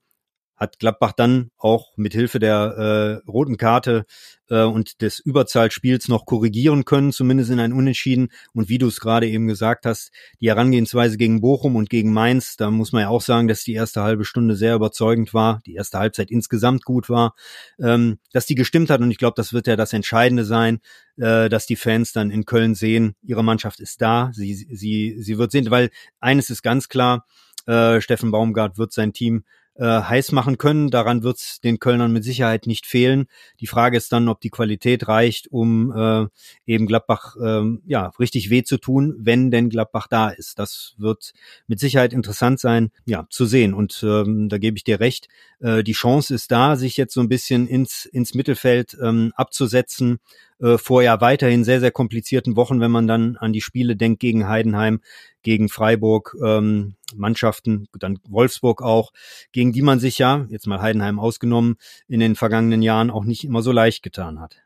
[0.61, 4.05] hat Gladbach dann auch mit Hilfe der äh, roten Karte
[4.47, 8.29] äh, und des Überzahlspiels noch korrigieren können, zumindest in ein Unentschieden.
[8.53, 12.57] Und wie du es gerade eben gesagt hast, die Herangehensweise gegen Bochum und gegen Mainz,
[12.57, 15.73] da muss man ja auch sagen, dass die erste halbe Stunde sehr überzeugend war, die
[15.73, 17.33] erste Halbzeit insgesamt gut war,
[17.79, 19.01] ähm, dass die gestimmt hat.
[19.01, 20.79] Und ich glaube, das wird ja das Entscheidende sein,
[21.17, 25.37] äh, dass die Fans dann in Köln sehen, ihre Mannschaft ist da, sie, sie, sie
[25.39, 27.25] wird sehen, weil eines ist ganz klar,
[27.65, 29.43] äh, Steffen Baumgart wird sein Team
[29.81, 30.91] äh, heiß machen können.
[30.91, 33.25] Daran wird es den Kölnern mit Sicherheit nicht fehlen.
[33.59, 36.27] Die Frage ist dann, ob die Qualität reicht, um äh,
[36.67, 40.59] eben Gladbach äh, ja richtig weh zu tun, wenn denn Gladbach da ist.
[40.59, 41.33] Das wird
[41.65, 43.73] mit Sicherheit interessant sein, ja zu sehen.
[43.73, 45.29] Und ähm, da gebe ich dir recht.
[45.59, 50.19] Äh, die Chance ist da, sich jetzt so ein bisschen ins ins Mittelfeld ähm, abzusetzen
[50.61, 54.19] äh, vor ja weiterhin sehr, sehr komplizierten Wochen, wenn man dann an die Spiele denkt
[54.19, 55.01] gegen Heidenheim,
[55.43, 59.11] gegen Freiburg, ähm, Mannschaften, dann Wolfsburg auch,
[59.51, 61.75] gegen die man sich ja, jetzt mal Heidenheim ausgenommen,
[62.07, 64.61] in den vergangenen Jahren auch nicht immer so leicht getan hat.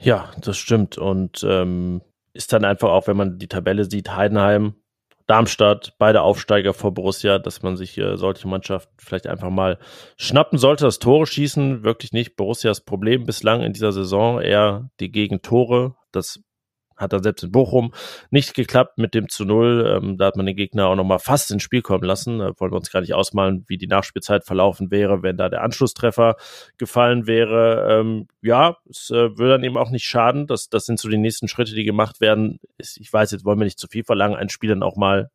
[0.00, 0.98] Ja, das stimmt.
[0.98, 2.00] Und ähm,
[2.32, 4.74] ist dann einfach auch, wenn man die Tabelle sieht, Heidenheim
[5.30, 9.78] Darmstadt, beide Aufsteiger vor Borussia, dass man sich äh, solche Mannschaften vielleicht einfach mal
[10.16, 10.86] schnappen sollte.
[10.86, 15.94] Das Tore schießen, wirklich nicht Borussias Problem bislang in dieser Saison, eher die Gegentore.
[16.10, 16.40] Das
[17.00, 17.92] hat dann selbst in Bochum
[18.30, 20.00] nicht geklappt mit dem zu Null.
[20.02, 22.38] Ähm, da hat man den Gegner auch nochmal fast ins Spiel kommen lassen.
[22.38, 25.62] Da wollen wir uns gar nicht ausmalen, wie die Nachspielzeit verlaufen wäre, wenn da der
[25.62, 26.36] Anschlusstreffer
[26.78, 28.00] gefallen wäre.
[28.00, 30.46] Ähm, ja, es äh, würde dann eben auch nicht schaden.
[30.46, 32.60] Das, das sind so die nächsten Schritte, die gemacht werden.
[32.78, 35.30] Ich weiß, jetzt wollen wir nicht zu viel verlangen, ein Spiel dann auch mal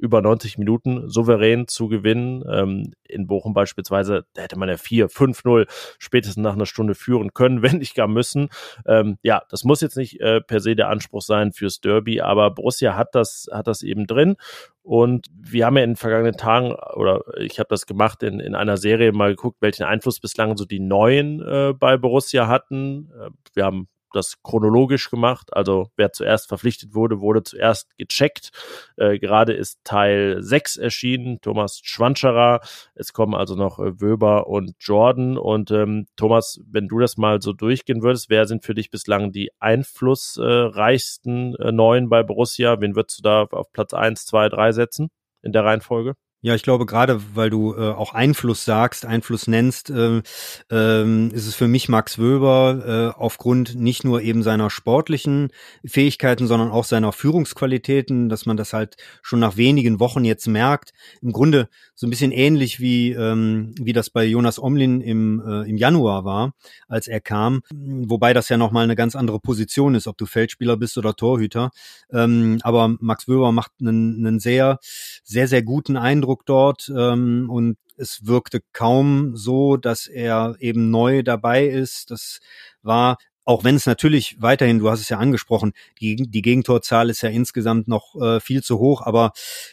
[0.00, 2.42] über 90 Minuten souverän zu gewinnen.
[2.50, 5.66] Ähm, in Bochum beispielsweise, da hätte man ja 4, 5-0
[5.98, 8.48] spätestens nach einer Stunde führen können, wenn nicht gar müssen.
[8.86, 12.50] Ähm, ja, das muss jetzt nicht äh, per se der Anspruch sein fürs Derby, aber
[12.50, 14.36] Borussia hat das, hat das eben drin.
[14.82, 18.54] Und wir haben ja in den vergangenen Tagen, oder ich habe das gemacht, in, in
[18.54, 23.10] einer Serie mal geguckt, welchen Einfluss bislang so die Neuen äh, bei Borussia hatten.
[23.12, 25.54] Äh, wir haben das chronologisch gemacht.
[25.54, 28.50] Also wer zuerst verpflichtet wurde, wurde zuerst gecheckt.
[28.96, 32.60] Äh, gerade ist Teil 6 erschienen, Thomas Schwanscherer.
[32.94, 35.36] Es kommen also noch äh, Wöber und Jordan.
[35.36, 39.32] Und ähm, Thomas, wenn du das mal so durchgehen würdest, wer sind für dich bislang
[39.32, 42.80] die einflussreichsten äh, Neuen bei Borussia?
[42.80, 45.08] Wen würdest du da auf Platz 1, 2, 3 setzen
[45.42, 46.14] in der Reihenfolge?
[46.42, 50.22] Ja, ich glaube, gerade weil du äh, auch Einfluss sagst, Einfluss nennst, äh,
[50.70, 55.50] äh, ist es für mich Max Wöber äh, aufgrund nicht nur eben seiner sportlichen
[55.84, 60.92] Fähigkeiten, sondern auch seiner Führungsqualitäten, dass man das halt schon nach wenigen Wochen jetzt merkt.
[61.20, 65.68] Im Grunde so ein bisschen ähnlich wie, ähm, wie das bei Jonas Omlin im, äh,
[65.68, 66.54] im Januar war,
[66.88, 67.60] als er kam.
[67.70, 71.70] Wobei das ja nochmal eine ganz andere Position ist, ob du Feldspieler bist oder Torhüter.
[72.10, 74.78] Ähm, aber Max Wöber macht einen, einen sehr,
[75.22, 80.90] sehr, sehr guten Eindruck Eindruck dort ähm, und es wirkte kaum so, dass er eben
[80.90, 82.10] neu dabei ist.
[82.10, 82.40] Das
[82.82, 87.22] war auch wenn es natürlich weiterhin, du hast es ja angesprochen, die, die Gegentorzahl ist
[87.22, 89.32] ja insgesamt noch äh, viel zu hoch, aber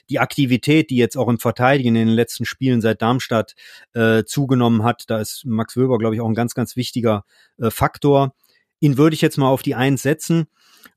[0.09, 3.53] die Aktivität, die jetzt auch im Verteidigen in den letzten Spielen seit Darmstadt
[3.93, 7.23] äh, zugenommen hat, da ist Max Wöber, glaube ich, auch ein ganz, ganz wichtiger
[7.59, 8.33] äh, Faktor.
[8.79, 10.47] Ihn würde ich jetzt mal auf die Eins setzen.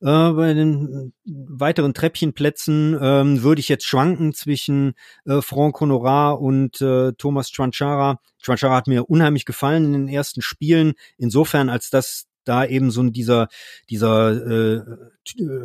[0.00, 4.94] Äh, bei den weiteren Treppchenplätzen ähm, würde ich jetzt schwanken zwischen
[5.26, 8.20] äh, Franck Honorat und äh, Thomas Chwanchara.
[8.42, 13.02] Chwanchara hat mir unheimlich gefallen in den ersten Spielen, insofern als dass da eben so
[13.02, 13.48] dieser
[13.90, 14.82] dieser äh,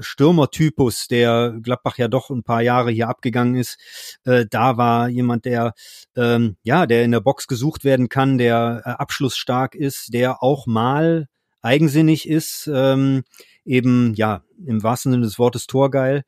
[0.02, 3.78] Stürmertypus, der Gladbach ja doch ein paar Jahre hier abgegangen ist,
[4.26, 5.74] äh, da war jemand, der
[6.18, 10.68] ähm, ja, der in der Box gesucht werden kann, der äh, abschlussstark ist, der auch
[10.68, 11.28] mal
[11.66, 13.24] eigensinnig ist, ähm,
[13.66, 16.24] eben ja im wahrsten Sinne des Wortes torgeil.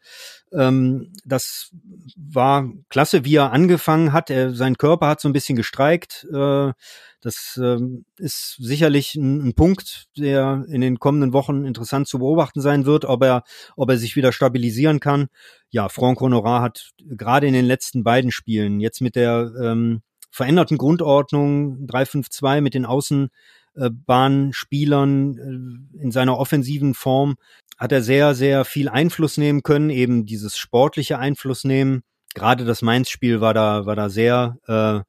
[0.52, 1.72] Ähm, das
[2.18, 4.30] war klasse, wie er angefangen hat.
[4.30, 6.28] Er, sein Körper hat so ein bisschen gestreikt.
[6.34, 6.74] Äh,
[7.22, 7.78] das äh,
[8.18, 13.06] ist sicherlich ein, ein, Punkt, der in den kommenden Wochen interessant zu beobachten sein wird,
[13.06, 13.44] ob er,
[13.76, 15.28] ob er sich wieder stabilisieren kann.
[15.70, 20.78] Ja, Franck Honorat hat gerade in den letzten beiden Spielen jetzt mit der ähm, veränderten
[20.78, 23.30] Grundordnung 3-5-2 mit den Außen
[23.90, 25.38] Bahnspielern
[25.94, 27.36] äh, in seiner offensiven Form
[27.78, 32.02] hat er sehr, sehr viel Einfluss nehmen können, eben dieses sportliche Einfluss nehmen.
[32.34, 35.02] Gerade das Mainz-Spiel war da, war da sehr, äh,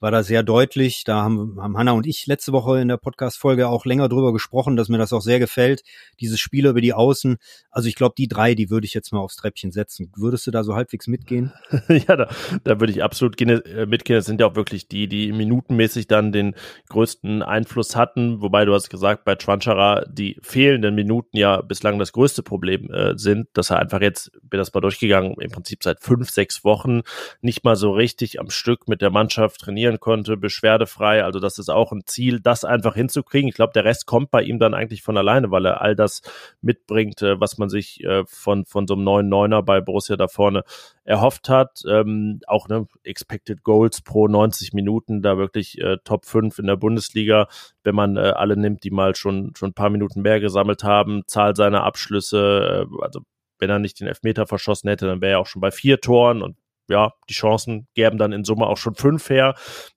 [0.00, 1.04] war da sehr deutlich.
[1.04, 4.76] Da haben, haben Hanna und ich letzte Woche in der Podcast-Folge auch länger drüber gesprochen,
[4.76, 5.82] dass mir das auch sehr gefällt,
[6.20, 7.36] dieses Spiel über die Außen.
[7.70, 10.10] Also ich glaube, die drei, die würde ich jetzt mal aufs Treppchen setzen.
[10.16, 11.52] Würdest du da so halbwegs mitgehen?
[11.88, 12.30] ja, da,
[12.64, 14.16] da würde ich absolut gehen, äh, mitgehen.
[14.16, 16.54] Das sind ja auch wirklich die, die minutenmäßig dann den
[16.88, 18.40] größten Einfluss hatten.
[18.40, 23.18] Wobei du hast gesagt, bei Tranchara die fehlenden Minuten ja bislang das größte Problem äh,
[23.18, 27.02] sind, dass er einfach jetzt, bin das mal durchgegangen, im Prinzip seit fünf, sechs Wochen
[27.42, 31.24] nicht mal so richtig am Stück mit der Mannschaft trainiert trainieren konnte, beschwerdefrei.
[31.24, 33.48] Also das ist auch ein Ziel, das einfach hinzukriegen.
[33.48, 36.22] Ich glaube, der Rest kommt bei ihm dann eigentlich von alleine, weil er all das
[36.60, 40.28] mitbringt, äh, was man sich äh, von, von so einem neuen Neuner bei Borussia da
[40.28, 40.62] vorne
[41.04, 41.82] erhofft hat.
[41.88, 46.76] Ähm, auch ne, Expected Goals pro 90 Minuten, da wirklich äh, Top 5 in der
[46.76, 47.48] Bundesliga,
[47.82, 51.22] wenn man äh, alle nimmt, die mal schon, schon ein paar Minuten mehr gesammelt haben,
[51.26, 53.20] Zahl seiner Abschlüsse, äh, also
[53.58, 56.40] wenn er nicht den Elfmeter verschossen hätte, dann wäre er auch schon bei vier Toren
[56.42, 56.56] und
[56.90, 59.54] ja, die Chancen gäben dann in Summe auch schon fünf her.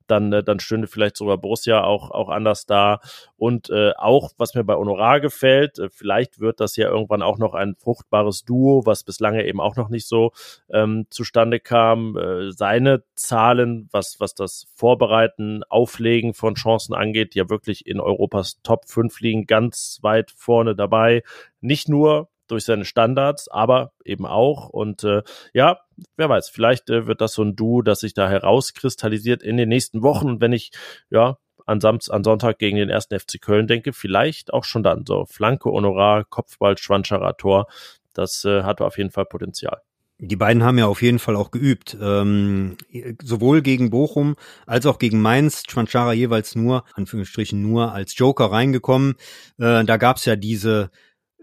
[0.08, 2.99] Dann, äh, dann stünde vielleicht sogar Borussia auch, auch anders da.
[3.36, 7.38] Und äh, auch, was mir bei Honorar gefällt, äh, vielleicht wird das ja irgendwann auch
[7.38, 10.32] noch ein fruchtbares Duo, was bislang eben auch noch nicht so
[10.71, 12.17] ähm, zustande kam.
[12.17, 18.62] Äh, seine Zahlen, was, was das Vorbereiten, Auflegen von Chancen angeht, ja wirklich in Europas
[18.62, 21.23] Top 5 liegen, ganz weit vorne dabei.
[21.62, 24.70] Nicht nur durch seine Standards, aber eben auch.
[24.70, 25.80] Und äh, ja,
[26.16, 29.70] wer weiß, vielleicht äh, wird das so ein Duo, das sich da herauskristallisiert in den
[29.70, 30.30] nächsten Wochen.
[30.30, 30.72] Und wenn ich
[31.10, 35.06] ja an, Samst, an Sonntag gegen den ersten FC Köln denke, vielleicht auch schon dann.
[35.06, 37.68] So Flanke, Honorar, Kopfball, Schwanscherer, Tor.
[38.13, 39.82] Das äh, hat auf jeden Fall Potenzial.
[40.20, 41.98] Die beiden haben ja auf jeden Fall auch geübt.
[42.00, 42.78] Ähm,
[43.22, 44.36] sowohl gegen Bochum
[44.66, 45.63] als auch gegen Mainz.
[45.68, 49.16] Schwanschara jeweils nur, Anführungsstrichen nur, als Joker reingekommen.
[49.58, 50.92] Äh, da gab's ja diese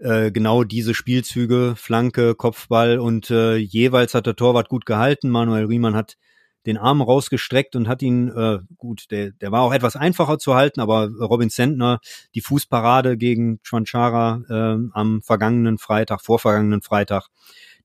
[0.01, 5.29] äh, genau diese Spielzüge, Flanke, Kopfball und äh, jeweils hat der Torwart gut gehalten.
[5.29, 6.17] Manuel Riemann hat
[6.65, 10.53] den Arm rausgestreckt und hat ihn, äh, gut, der, der war auch etwas einfacher zu
[10.53, 11.99] halten, aber Robin Sentner,
[12.35, 17.27] die Fußparade gegen Chwanchara äh, am vergangenen Freitag, vorvergangenen Freitag,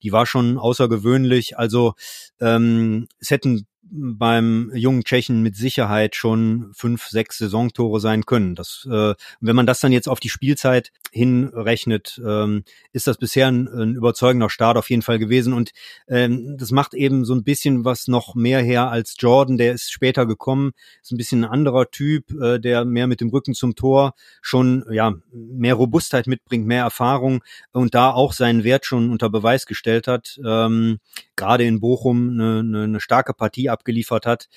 [0.02, 1.58] die war schon außergewöhnlich.
[1.58, 1.94] Also
[2.40, 8.54] ähm, es hätten beim jungen Tschechen mit Sicherheit schon fünf, sechs Saisontore sein können.
[8.54, 13.48] Das, äh, wenn man das dann jetzt auf die Spielzeit hinrechnet, ähm, ist das bisher
[13.48, 15.52] ein, ein überzeugender Start auf jeden Fall gewesen.
[15.52, 15.70] Und
[16.08, 19.56] ähm, das macht eben so ein bisschen was noch mehr her als Jordan.
[19.56, 20.72] Der ist später gekommen,
[21.02, 24.84] ist ein bisschen ein anderer Typ, äh, der mehr mit dem Rücken zum Tor schon
[24.90, 30.08] ja mehr Robustheit mitbringt, mehr Erfahrung und da auch seinen Wert schon unter Beweis gestellt
[30.08, 30.38] hat.
[30.44, 30.98] Ähm,
[31.36, 34.48] Gerade in Bochum eine, eine, eine starke Partie abgeliefert hat.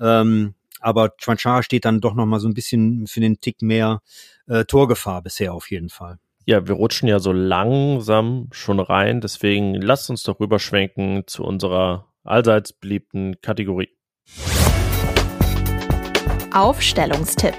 [0.00, 4.02] Ähm, aber Chwanchara steht dann doch noch mal so ein bisschen für den Tick mehr
[4.46, 6.18] äh, Torgefahr bisher auf jeden Fall.
[6.44, 12.06] Ja, wir rutschen ja so langsam schon rein, deswegen lasst uns doch rüberschwenken zu unserer
[12.22, 13.88] allseits beliebten Kategorie.
[16.52, 17.54] Aufstellungstipp.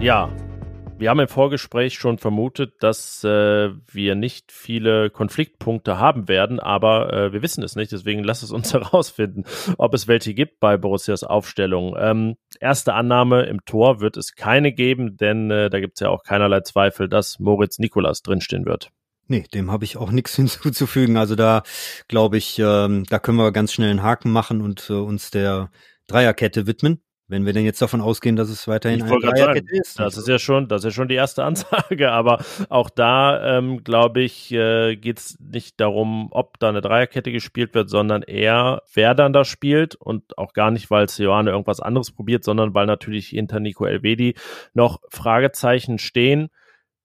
[0.00, 0.34] Ja,
[0.98, 7.12] wir haben im Vorgespräch schon vermutet, dass äh, wir nicht viele Konfliktpunkte haben werden, aber
[7.12, 7.92] äh, wir wissen es nicht.
[7.92, 9.44] Deswegen lass es uns herausfinden,
[9.78, 11.96] ob es welche gibt bei Borussias Aufstellung.
[11.98, 16.08] Ähm, erste Annahme, im Tor wird es keine geben, denn äh, da gibt es ja
[16.08, 18.90] auch keinerlei Zweifel, dass Moritz Nikolas drinstehen wird.
[19.28, 21.16] Nee, dem habe ich auch nichts hinzuzufügen.
[21.16, 21.62] Also da
[22.08, 25.70] glaube ich, ähm, da können wir ganz schnell einen Haken machen und äh, uns der
[26.06, 27.02] Dreierkette widmen.
[27.32, 29.98] Wenn wir denn jetzt davon ausgehen, dass es weiterhin ich eine Dreierkette ist.
[29.98, 34.20] Das ist ja schon, das ist schon die erste Ansage, aber auch da, ähm, glaube
[34.20, 39.14] ich, äh, geht es nicht darum, ob da eine Dreierkette gespielt wird, sondern eher, wer
[39.14, 43.28] dann da spielt und auch gar nicht, weil Seoane irgendwas anderes probiert, sondern weil natürlich
[43.28, 44.34] hinter Nico Elvedi
[44.74, 46.50] noch Fragezeichen stehen.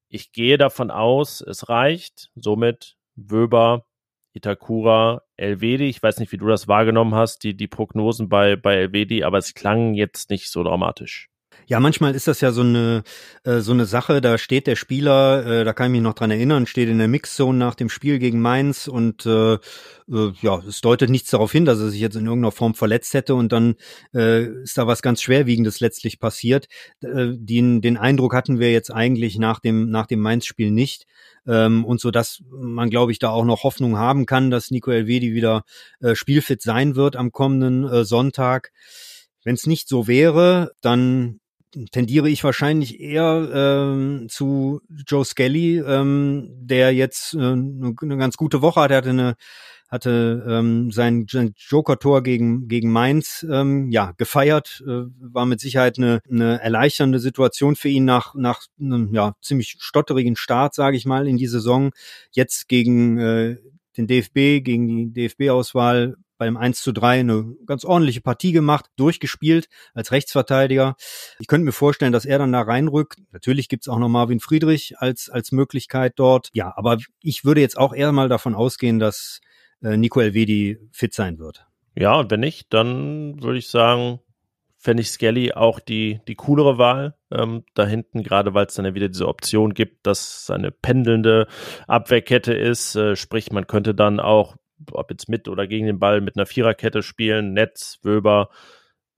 [0.10, 2.32] Ich gehe davon aus, es reicht.
[2.36, 3.86] Somit Wöber,
[4.34, 5.86] Itakura, Elvedi.
[5.86, 9.38] Ich weiß nicht, wie du das wahrgenommen hast, die, die Prognosen bei, bei Elvedi, aber
[9.38, 11.30] es klang jetzt nicht so dramatisch.
[11.70, 13.04] Ja, manchmal ist das ja so eine
[13.44, 14.22] äh, so eine Sache.
[14.22, 17.10] Da steht der Spieler, äh, da kann ich mich noch dran erinnern, steht in der
[17.10, 21.66] Mixzone nach dem Spiel gegen Mainz und äh, äh, ja, es deutet nichts darauf hin,
[21.66, 23.76] dass er sich jetzt in irgendeiner Form verletzt hätte und dann
[24.14, 26.70] äh, ist da was ganz schwerwiegendes letztlich passiert.
[27.02, 31.06] Äh, den den Eindruck hatten wir jetzt eigentlich nach dem nach dem Mainz-Spiel nicht
[31.46, 34.92] ähm, und so, dass man glaube ich da auch noch Hoffnung haben kann, dass Nico
[34.92, 35.66] Elvedi wieder
[36.00, 38.72] äh, spielfit sein wird am kommenden äh, Sonntag.
[39.44, 41.42] Wenn es nicht so wäre, dann
[41.92, 48.62] tendiere ich wahrscheinlich eher ähm, zu Joe Skelly, ähm, der jetzt äh, eine ganz gute
[48.62, 48.92] Woche hat.
[48.92, 49.36] Er hatte eine
[49.88, 54.84] hatte ähm, sein, sein Joker-Tor gegen, gegen Mainz ähm, ja, gefeiert.
[54.86, 59.78] Äh, war mit Sicherheit eine, eine erleichternde Situation für ihn nach, nach einem ja, ziemlich
[59.80, 61.92] stotterigen Start, sage ich mal, in die Saison.
[62.32, 63.58] Jetzt gegen äh,
[63.96, 69.68] den DFB, gegen die DFB-Auswahl beim 1 zu 3 eine ganz ordentliche Partie gemacht, durchgespielt
[69.94, 70.96] als Rechtsverteidiger.
[71.40, 73.20] Ich könnte mir vorstellen, dass er dann da reinrückt.
[73.32, 76.50] Natürlich gibt's auch noch Marvin Friedrich als, als Möglichkeit dort.
[76.54, 79.42] Ja, aber ich würde jetzt auch eher mal davon ausgehen, dass
[79.82, 81.66] äh, Nico Elvedi fit sein wird.
[81.96, 84.20] Ja, und wenn nicht, dann würde ich sagen,
[84.78, 88.86] fände ich Skelly auch die, die coolere Wahl ähm, da hinten, gerade weil es dann
[88.86, 91.48] ja wieder diese Option gibt, dass es eine pendelnde
[91.88, 92.96] Abwehrkette ist.
[92.96, 94.56] Äh, sprich, man könnte dann auch
[94.92, 98.50] ob jetzt mit oder gegen den Ball mit einer Viererkette spielen, Netz, Wöber,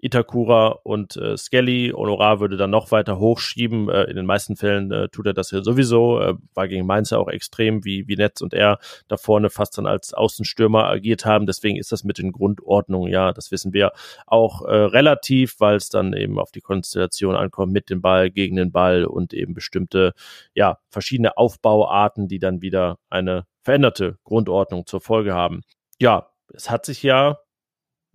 [0.02, 1.91] Itakura und äh, Skelly.
[1.95, 3.89] Honorar würde dann noch weiter hochschieben.
[3.89, 6.19] Äh, in den meisten Fällen äh, tut er das ja sowieso.
[6.22, 9.78] Äh, war gegen Mainz ja auch extrem, wie, wie Netz und er da vorne fast
[9.78, 11.45] dann als Außenstürmer agiert haben.
[11.45, 13.91] Deswegen ist das mit den Grundordnungen, ja, das wissen wir
[14.26, 18.56] auch äh, relativ, weil es dann eben auf die Konstellation ankommt mit dem Ball, gegen
[18.56, 20.13] den Ball und eben bestimmte,
[20.54, 25.62] ja, verschiedene Aufbauarten, die dann wieder eine veränderte Grundordnung zur Folge haben.
[26.00, 27.38] Ja, es hat sich ja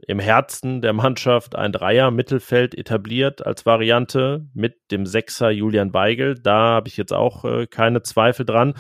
[0.07, 6.35] im Herzen der Mannschaft ein Dreier-Mittelfeld etabliert als Variante mit dem Sechser Julian Weigel.
[6.35, 8.75] Da habe ich jetzt auch äh, keine Zweifel dran.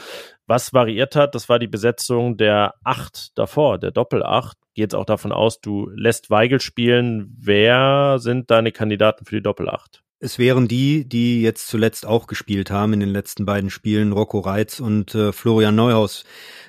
[0.47, 4.59] Was variiert hat, das war die Besetzung der Acht davor, der Doppelacht.
[4.75, 7.35] Geht es auch davon aus, du lässt Weigel spielen.
[7.39, 10.04] Wer sind deine Kandidaten für die Doppelacht?
[10.25, 14.39] Es wären die, die jetzt zuletzt auch gespielt haben in den letzten beiden Spielen, Rocco
[14.39, 16.25] Reitz und äh, Florian Neuhaus.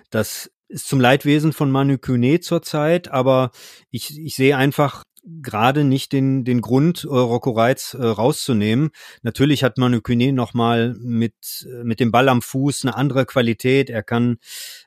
[0.09, 3.51] Das ist zum Leidwesen von Manu Kune zurzeit, aber
[3.91, 8.89] ich, ich sehe einfach gerade nicht den, den Grund, äh, Rocco Reitz äh, rauszunehmen.
[9.21, 13.89] Natürlich hat Manu Kune nochmal mit, mit dem Ball am Fuß eine andere Qualität.
[13.89, 14.35] Er kann,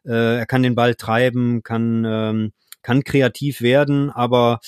[0.05, 2.53] äh, er kann den Ball treiben, kann, ähm,
[2.89, 4.61] kann kreativ werden, aber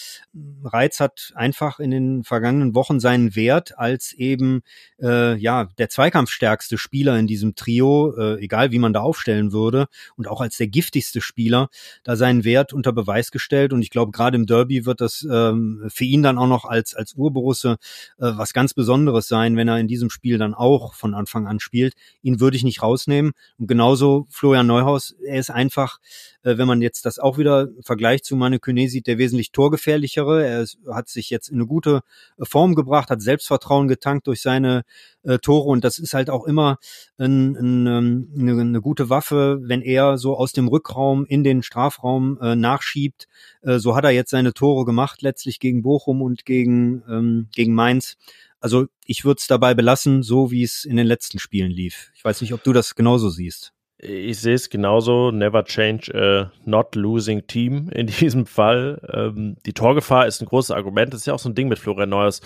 [0.63, 4.61] Reiz hat einfach in den vergangenen Wochen seinen Wert als eben
[5.01, 9.87] äh, ja der zweikampfstärkste Spieler in diesem Trio, äh, egal wie man da aufstellen würde,
[10.17, 11.71] und auch als der giftigste Spieler
[12.03, 13.73] da seinen Wert unter Beweis gestellt.
[13.73, 16.95] Und ich glaube, gerade im Derby wird das ähm, für ihn dann auch noch als
[16.95, 17.79] als Urborusse
[18.19, 21.59] äh, was ganz Besonderes sein, wenn er in diesem Spiel dann auch von Anfang an
[21.59, 21.95] spielt.
[22.21, 23.33] Ihn würde ich nicht rausnehmen.
[23.59, 26.01] Und genauso Florian Neuhaus, er ist einfach,
[26.43, 30.47] äh, wenn man jetzt das auch wieder vergleicht zu Manu Kone sieht, der wesentlich torgefährlichere.
[30.47, 32.03] Er ist, hat sich jetzt in eine gute
[32.39, 34.83] äh, Form gebracht, hat Selbstvertrauen getankt durch seine
[35.23, 36.79] äh, Tore und das ist halt auch immer
[37.19, 41.63] ein, ein, ähm, eine, eine gute Waffe, wenn er so aus dem Rückraum in den
[41.63, 43.29] Strafraum äh, nachschiebt.
[43.63, 47.75] Äh, so hat er jetzt seine Tore gemacht, letztlich gegen Bochum und gegen, ähm, gegen
[47.75, 48.17] Mainz.
[48.61, 52.11] Also ich würde es dabei belassen, so wie es in den letzten Spielen lief.
[52.15, 53.73] Ich weiß nicht, ob du das genauso siehst.
[54.03, 55.31] Ich sehe es genauso.
[55.31, 59.01] Never change a not losing team in diesem Fall.
[59.13, 61.13] Ähm, die Torgefahr ist ein großes Argument.
[61.13, 62.41] Das ist ja auch so ein Ding mit Florian Neuers.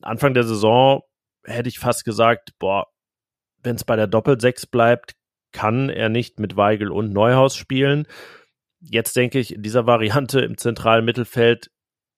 [0.00, 1.02] Anfang der Saison
[1.44, 2.86] hätte ich fast gesagt, boah,
[3.62, 5.14] wenn es bei der Doppel-6 bleibt,
[5.52, 8.06] kann er nicht mit Weigel und Neuhaus spielen.
[8.80, 11.70] Jetzt denke ich, in dieser Variante im zentralen Mittelfeld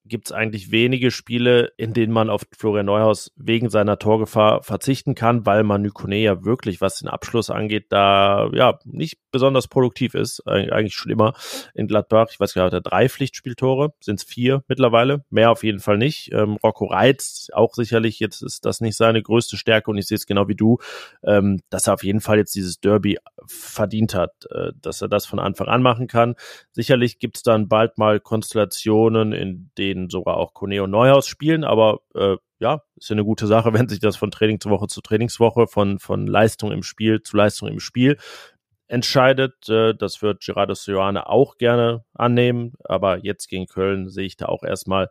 [0.05, 5.15] gibt es eigentlich wenige Spiele, in denen man auf Florian Neuhaus wegen seiner Torgefahr verzichten
[5.15, 10.13] kann, weil man Nykone ja wirklich, was den Abschluss angeht, da ja nicht besonders produktiv
[10.13, 10.45] ist.
[10.47, 11.33] Eigentlich schon immer
[11.73, 12.27] in Gladbach.
[12.31, 13.93] Ich weiß gar nicht, hat er drei Pflichtspieltore?
[13.99, 15.25] Sind es vier mittlerweile?
[15.29, 16.31] Mehr auf jeden Fall nicht.
[16.31, 20.15] Ähm, Rocco Reitz auch sicherlich, jetzt ist das nicht seine größte Stärke und ich sehe
[20.15, 20.77] es genau wie du,
[21.23, 25.25] ähm, dass er auf jeden Fall jetzt dieses Derby verdient hat, äh, dass er das
[25.25, 26.35] von Anfang an machen kann.
[26.71, 31.63] Sicherlich gibt es dann bald mal Konstellationen, in denen denen sogar auch und Neuhaus spielen,
[31.63, 35.67] aber äh, ja, ist ja eine gute Sache, wenn sich das von Trainingswoche zu Trainingswoche,
[35.67, 38.17] von, von Leistung im Spiel zu Leistung im Spiel
[38.87, 39.67] entscheidet.
[39.69, 44.45] Äh, das wird Gerardo Sioane auch gerne annehmen, aber jetzt gegen Köln sehe ich da
[44.47, 45.09] auch erstmal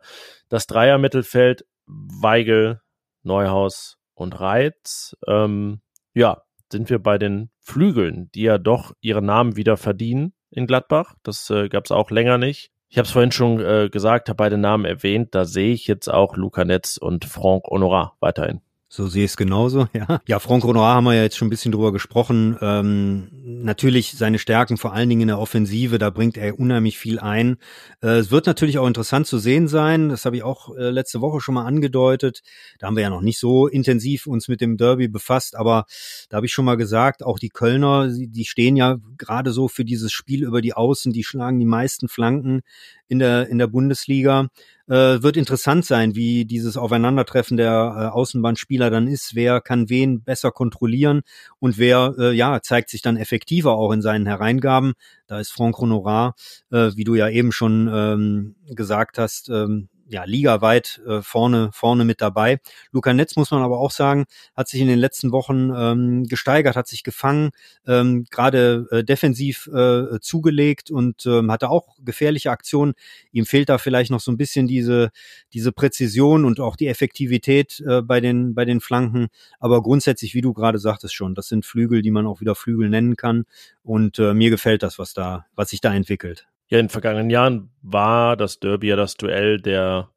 [0.49, 2.81] das Dreier-Mittelfeld, Weigel,
[3.23, 5.15] Neuhaus und Reitz.
[5.27, 5.81] Ähm,
[6.13, 11.15] ja, sind wir bei den Flügeln, die ja doch ihren Namen wieder verdienen in Gladbach.
[11.23, 12.71] Das äh, gab es auch länger nicht.
[12.95, 15.35] Ich habe es vorhin schon äh, gesagt, habe beide Namen erwähnt.
[15.35, 18.61] Da sehe ich jetzt auch Luca Netz und Franck Honorat weiterhin.
[18.87, 20.21] So sehe ich es genauso, ja.
[20.27, 22.55] Ja, Franck Honorat haben wir ja jetzt schon ein bisschen drüber gesprochen.
[22.61, 27.19] Ähm, natürlich seine Stärken, vor allen Dingen in der Offensive, da bringt er unheimlich viel
[27.19, 27.57] ein.
[28.01, 31.19] Äh, es wird natürlich auch interessant zu sehen sein, das habe ich auch äh, letzte
[31.19, 32.41] Woche schon mal angedeutet.
[32.77, 35.85] Da haben wir ja noch nicht so intensiv uns mit dem Derby befasst, aber
[36.29, 39.83] da habe ich schon mal gesagt, auch die Kölner, die stehen ja gerade so für
[39.83, 42.61] dieses Spiel über die Außen, die schlagen die meisten Flanken
[43.07, 44.47] in der, in der Bundesliga.
[44.87, 49.33] Äh, wird interessant sein, wie dieses Aufeinandertreffen der äh, Außenbahnspieler dann ist.
[49.33, 51.21] Wer kann wen besser kontrollieren
[51.59, 54.93] und wer äh, ja zeigt sich dann effektiver auch in seinen Hereingaben.
[55.25, 56.35] Da ist Franck Honorat,
[56.71, 62.05] äh, wie du ja eben schon ähm, gesagt hast, ähm, ja, ligaweit äh, vorne, vorne
[62.05, 62.59] mit dabei.
[62.91, 66.75] Luca Netz, muss man aber auch sagen, hat sich in den letzten Wochen ähm, gesteigert,
[66.75, 67.51] hat sich gefangen,
[67.87, 72.93] ähm, gerade äh, defensiv äh, zugelegt und ähm, hatte auch gefährliche Aktionen.
[73.31, 75.11] Ihm fehlt da vielleicht noch so ein bisschen diese,
[75.53, 79.27] diese Präzision und auch die Effektivität äh, bei, den, bei den Flanken.
[79.59, 82.89] Aber grundsätzlich, wie du gerade sagtest schon, das sind Flügel, die man auch wieder Flügel
[82.89, 83.45] nennen kann.
[83.83, 86.47] Und äh, mir gefällt das, was da, was sich da entwickelt.
[86.67, 90.09] Ja, in den vergangenen Jahren war das Derby ja das Duell der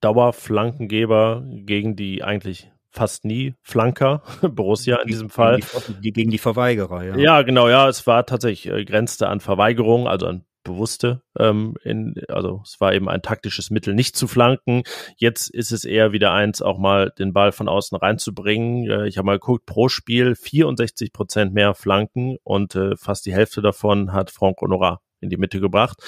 [0.00, 5.60] Dauerflankengeber gegen die eigentlich fast nie Flanker, Borussia in diesem Fall.
[5.60, 7.16] Gegen die, gegen die Verweigerer, ja.
[7.16, 12.14] Ja, genau, ja, es war tatsächlich, äh, grenzte an Verweigerung, also an bewusste, ähm, in,
[12.28, 14.82] also es war eben ein taktisches Mittel, nicht zu flanken.
[15.16, 18.88] Jetzt ist es eher wieder eins, auch mal den Ball von außen reinzubringen.
[18.88, 23.32] Äh, ich habe mal geguckt, pro Spiel 64 Prozent mehr Flanken und äh, fast die
[23.32, 25.98] Hälfte davon hat Franck Honorat in die Mitte gebracht.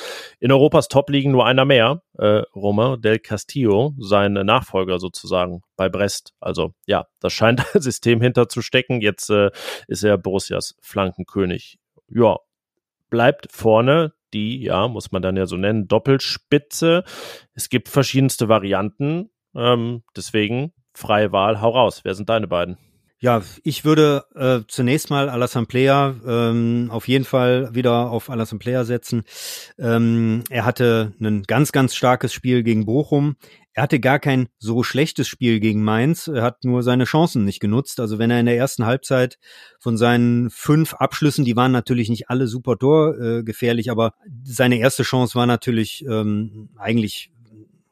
[0.41, 5.89] In Europas Top liegen nur einer mehr, äh, Romain del Castillo, sein Nachfolger sozusagen bei
[5.89, 6.35] Brest.
[6.41, 9.01] Also ja, das scheint ein System hinterzustecken.
[9.01, 9.51] Jetzt äh,
[9.89, 11.79] ist er Borussias Flankenkönig.
[12.09, 12.39] Ja,
[13.09, 17.05] bleibt vorne die, ja, muss man dann ja so nennen, Doppelspitze.
[17.55, 19.31] Es gibt verschiedenste Varianten.
[19.55, 22.01] Ähm, deswegen freie Wahl, hau raus.
[22.03, 22.77] Wer sind deine beiden?
[23.21, 28.59] Ja, ich würde äh, zunächst mal Alassane Player ähm, auf jeden Fall wieder auf Alassane
[28.59, 29.23] Player setzen.
[29.79, 33.37] Ähm, er hatte ein ganz, ganz starkes Spiel gegen Bochum.
[33.73, 36.29] Er hatte gar kein so schlechtes Spiel gegen Mainz.
[36.29, 37.99] Er hat nur seine Chancen nicht genutzt.
[37.99, 39.39] Also wenn er in der ersten Halbzeit
[39.81, 45.03] von seinen fünf Abschlüssen, die waren natürlich nicht alle super torgefährlich, äh, aber seine erste
[45.03, 47.33] Chance war natürlich ähm, eigentlich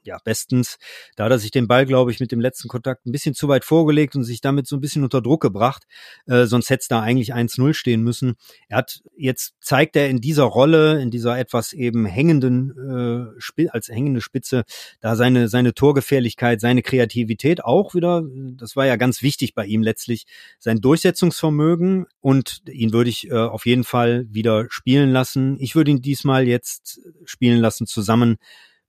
[0.04, 0.78] ja, bestens.
[1.16, 3.48] Da hat er sich den Ball, glaube ich, mit dem letzten Kontakt ein bisschen zu
[3.48, 5.84] weit vorgelegt und sich damit so ein bisschen unter Druck gebracht.
[6.26, 8.34] Äh, sonst hätte es da eigentlich 1-0 stehen müssen.
[8.68, 13.88] Er hat, jetzt zeigt er in dieser Rolle, in dieser etwas eben hängenden, äh, als
[13.88, 14.64] hängende Spitze,
[15.00, 18.22] da seine, seine Torgefährlichkeit, seine Kreativität auch wieder.
[18.56, 20.24] Das war ja ganz wichtig bei ihm letztlich.
[20.58, 25.56] Sein Durchsetzungsvermögen und ihn würde ich äh, auf jeden Fall wieder spielen lassen.
[25.60, 28.38] Ich würde ihn diesmal jetzt spielen lassen zusammen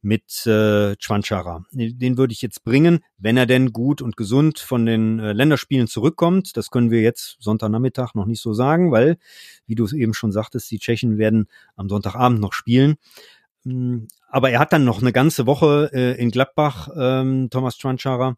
[0.03, 1.65] mit äh, Chwanchara.
[1.71, 5.87] Den würde ich jetzt bringen, wenn er denn gut und gesund von den äh, Länderspielen
[5.87, 6.55] zurückkommt.
[6.57, 9.17] Das können wir jetzt Sonntagnachmittag noch nicht so sagen, weil,
[9.65, 12.95] wie du es eben schon sagtest, die Tschechen werden am Sonntagabend noch spielen.
[13.63, 18.35] Hm, aber er hat dann noch eine ganze Woche äh, in Gladbach, ähm, Thomas Chwanchara.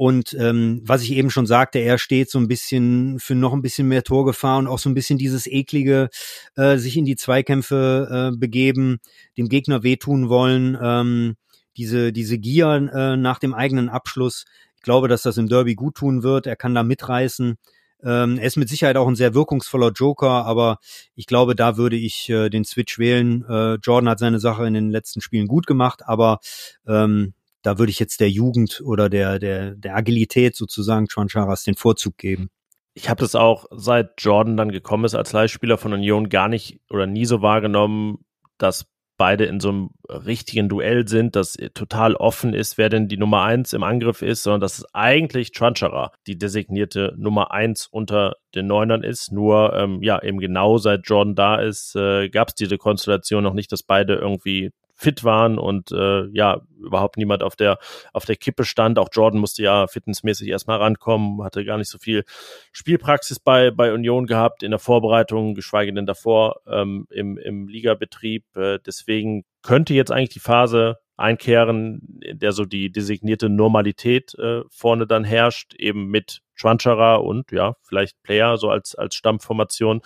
[0.00, 3.60] Und ähm, was ich eben schon sagte, er steht so ein bisschen für noch ein
[3.60, 6.08] bisschen mehr Torgefahr und auch so ein bisschen dieses eklige,
[6.56, 9.00] äh, sich in die Zweikämpfe äh, begeben,
[9.36, 11.36] dem Gegner wehtun wollen, ähm,
[11.76, 14.46] diese diese Gier äh, nach dem eigenen Abschluss.
[14.76, 16.46] Ich glaube, dass das im Derby gut tun wird.
[16.46, 17.58] Er kann da mitreißen.
[18.02, 20.78] Ähm, er ist mit Sicherheit auch ein sehr wirkungsvoller Joker, aber
[21.14, 23.44] ich glaube, da würde ich äh, den Switch wählen.
[23.46, 26.38] Äh, Jordan hat seine Sache in den letzten Spielen gut gemacht, aber
[26.86, 31.76] ähm, da würde ich jetzt der Jugend oder der, der, der Agilität sozusagen Chancharas den
[31.76, 32.50] Vorzug geben.
[32.94, 36.80] Ich habe das auch seit Jordan dann gekommen ist als Leihspieler von Union gar nicht
[36.90, 38.24] oder nie so wahrgenommen,
[38.58, 38.86] dass
[39.20, 43.42] beide in so einem richtigen Duell sind, dass total offen ist, wer denn die Nummer
[43.42, 48.66] eins im Angriff ist, sondern dass es eigentlich Tranchara die designierte Nummer eins unter den
[48.66, 49.30] Neunern ist.
[49.30, 53.52] Nur ähm, ja, eben genau seit Jordan da ist, äh, gab es diese Konstellation noch
[53.52, 54.70] nicht, dass beide irgendwie
[55.00, 57.78] fit waren und äh, ja, überhaupt niemand auf der,
[58.12, 58.98] auf der Kippe stand.
[58.98, 62.24] Auch Jordan musste ja fitnessmäßig erstmal rankommen, hatte gar nicht so viel
[62.72, 68.44] Spielpraxis bei, bei Union gehabt in der Vorbereitung, geschweige denn davor ähm, im, im Ligabetrieb.
[68.56, 74.62] Äh, deswegen könnte jetzt eigentlich die Phase einkehren, in der so die designierte Normalität äh,
[74.68, 80.02] vorne dann herrscht, eben mit Schwanscherer und ja, vielleicht Player so als, als Stammformation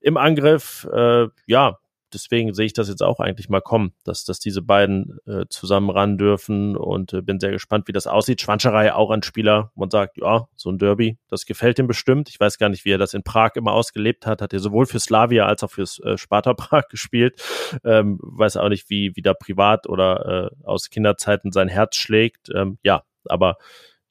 [0.00, 0.86] im Angriff.
[0.92, 1.78] Äh, ja,
[2.12, 5.90] deswegen sehe ich das jetzt auch eigentlich mal kommen, dass, dass diese beiden äh, zusammen
[5.90, 8.40] ran dürfen und äh, bin sehr gespannt, wie das aussieht.
[8.40, 12.28] Schwanscherei auch ein Spieler, man sagt, ja, so ein Derby, das gefällt ihm bestimmt.
[12.28, 14.42] Ich weiß gar nicht, wie er das in Prag immer ausgelebt hat.
[14.42, 17.42] Hat er sowohl für Slavia als auch für äh, Sparta Prag gespielt.
[17.84, 22.50] Ähm, weiß auch nicht, wie, wie da privat oder äh, aus Kinderzeiten sein Herz schlägt.
[22.54, 23.56] Ähm, ja, aber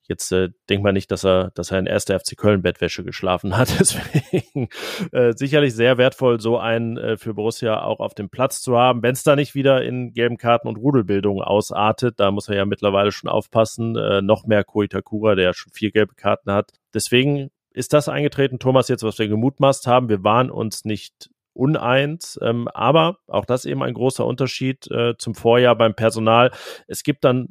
[0.08, 3.58] Jetzt äh, denkt man nicht, dass er, dass er in erster FC Köln Bettwäsche geschlafen
[3.58, 3.70] hat.
[3.80, 4.70] Deswegen
[5.12, 9.02] äh, sicherlich sehr wertvoll, so einen äh, für Borussia auch auf dem Platz zu haben.
[9.02, 12.66] Wenn es da nicht wieder in gelben Karten und Rudelbildung ausartet, da muss er ja
[12.66, 13.96] mittlerweile schon aufpassen.
[13.96, 16.72] Äh, noch mehr Koitakura, der schon vier gelbe Karten hat.
[16.94, 20.08] Deswegen ist das eingetreten, Thomas, jetzt, was wir gemutmaßt haben.
[20.08, 25.36] Wir waren uns nicht uneins, ähm, aber auch das eben ein großer Unterschied äh, zum
[25.36, 26.52] Vorjahr beim Personal.
[26.88, 27.50] Es gibt dann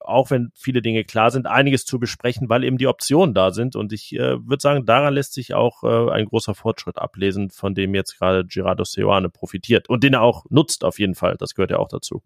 [0.00, 3.76] auch wenn viele Dinge klar sind, einiges zu besprechen, weil eben die Optionen da sind.
[3.76, 7.74] Und ich äh, würde sagen, daran lässt sich auch äh, ein großer Fortschritt ablesen, von
[7.74, 11.36] dem jetzt gerade Gerardo Seoane profitiert und den er auch nutzt auf jeden Fall.
[11.38, 12.22] Das gehört ja auch dazu.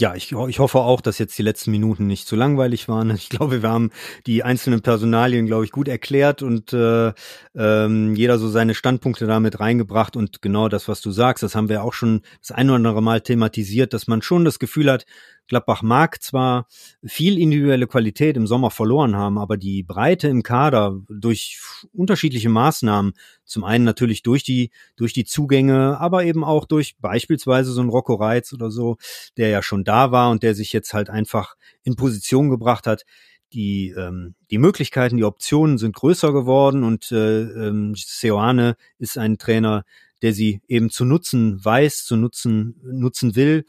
[0.00, 3.10] Ja, ich, ich hoffe auch, dass jetzt die letzten Minuten nicht zu langweilig waren.
[3.10, 3.90] Ich glaube, wir haben
[4.26, 7.12] die einzelnen Personalien, glaube ich, gut erklärt und äh,
[7.54, 10.16] ähm, jeder so seine Standpunkte damit reingebracht.
[10.16, 13.02] Und genau das, was du sagst, das haben wir auch schon das ein oder andere
[13.02, 15.04] Mal thematisiert, dass man schon das Gefühl hat,
[15.50, 16.66] Gladbach mag zwar
[17.04, 21.60] viel individuelle Qualität im Sommer verloren haben, aber die Breite im Kader durch
[21.92, 27.72] unterschiedliche Maßnahmen, zum einen natürlich durch die, durch die Zugänge, aber eben auch durch beispielsweise
[27.72, 28.96] so ein Rocco Reitz oder so,
[29.36, 33.04] der ja schon da war und der sich jetzt halt einfach in Position gebracht hat,
[33.52, 39.38] die, ähm, die Möglichkeiten, die Optionen sind größer geworden und äh, ähm, Seoane ist ein
[39.38, 39.84] Trainer,
[40.22, 43.64] der sie eben zu nutzen weiß, zu nutzen, nutzen will.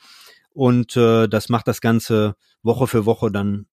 [0.53, 3.67] Und äh, das macht das Ganze Woche für Woche dann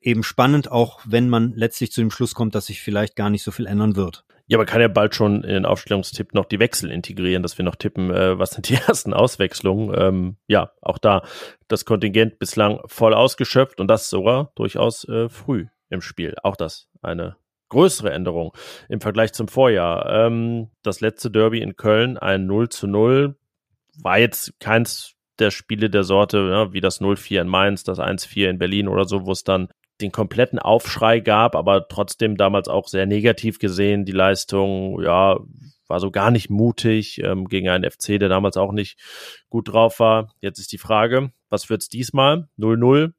[0.00, 3.42] eben spannend, auch wenn man letztlich zu dem Schluss kommt, dass sich vielleicht gar nicht
[3.42, 4.24] so viel ändern wird.
[4.46, 7.64] Ja, man kann ja bald schon in den Aufstellungstipp noch die Wechsel integrieren, dass wir
[7.64, 9.94] noch tippen, äh, was sind die ersten Auswechslungen.
[9.96, 11.22] Ähm, ja, auch da
[11.68, 16.34] das Kontingent bislang voll ausgeschöpft und das sogar durchaus äh, früh im Spiel.
[16.42, 17.36] Auch das eine
[17.68, 18.52] größere Änderung
[18.88, 20.10] im Vergleich zum Vorjahr.
[20.10, 23.36] Ähm, das letzte Derby in Köln, ein 0 zu 0,
[24.02, 28.48] war jetzt keins der Spiele der Sorte, ja, wie das 0-4 in Mainz, das 1-4
[28.48, 29.68] in Berlin oder so, wo es dann
[30.00, 34.04] den kompletten Aufschrei gab, aber trotzdem damals auch sehr negativ gesehen.
[34.04, 35.38] Die Leistung, ja,
[35.90, 38.98] war so gar nicht mutig ähm, gegen einen FC, der damals auch nicht
[39.50, 40.32] gut drauf war.
[40.40, 42.48] Jetzt ist die Frage, was wird's diesmal?
[42.58, 43.12] 0-0?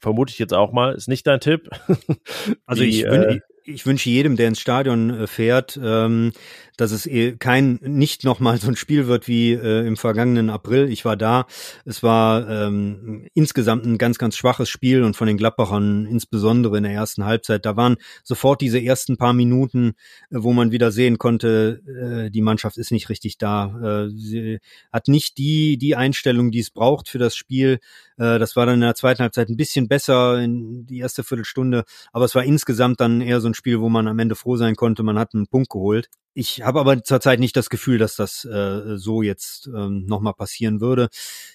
[0.00, 0.94] Vermute ich jetzt auch mal.
[0.94, 1.70] Ist nicht dein Tipp?
[2.66, 3.40] also Wie, ich, äh,
[3.72, 6.32] ich wünsche jedem, der ins Stadion äh, fährt, ähm,
[6.76, 10.90] dass es eh kein nicht nochmal so ein Spiel wird wie äh, im vergangenen April.
[10.90, 11.46] Ich war da.
[11.84, 16.84] Es war ähm, insgesamt ein ganz, ganz schwaches Spiel und von den Gladbachern insbesondere in
[16.84, 17.66] der ersten Halbzeit.
[17.66, 19.92] Da waren sofort diese ersten paar Minuten,
[20.30, 24.06] äh, wo man wieder sehen konnte, äh, die Mannschaft ist nicht richtig da.
[24.06, 24.58] Äh, sie
[24.92, 27.78] hat nicht die die Einstellung, die es braucht für das Spiel.
[28.16, 31.84] Äh, das war dann in der zweiten Halbzeit ein bisschen besser in die erste Viertelstunde,
[32.12, 34.74] aber es war insgesamt dann eher so ein Spiel, wo man am Ende froh sein
[34.74, 36.08] konnte, man hat einen Punkt geholt.
[36.32, 40.80] Ich habe aber zurzeit nicht das Gefühl, dass das äh, so jetzt ähm, nochmal passieren
[40.80, 41.08] würde.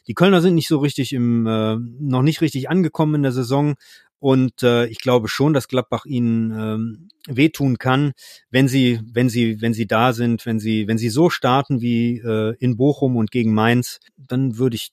[0.07, 3.73] Die Kölner sind nicht so richtig im, äh, noch nicht richtig angekommen in der Saison.
[4.19, 8.13] Und äh, ich glaube schon, dass Gladbach ihnen ähm, wehtun kann,
[8.51, 12.19] wenn sie, wenn sie, wenn sie da sind, wenn sie, wenn sie so starten wie
[12.19, 14.91] äh, in Bochum und gegen Mainz, dann würde ich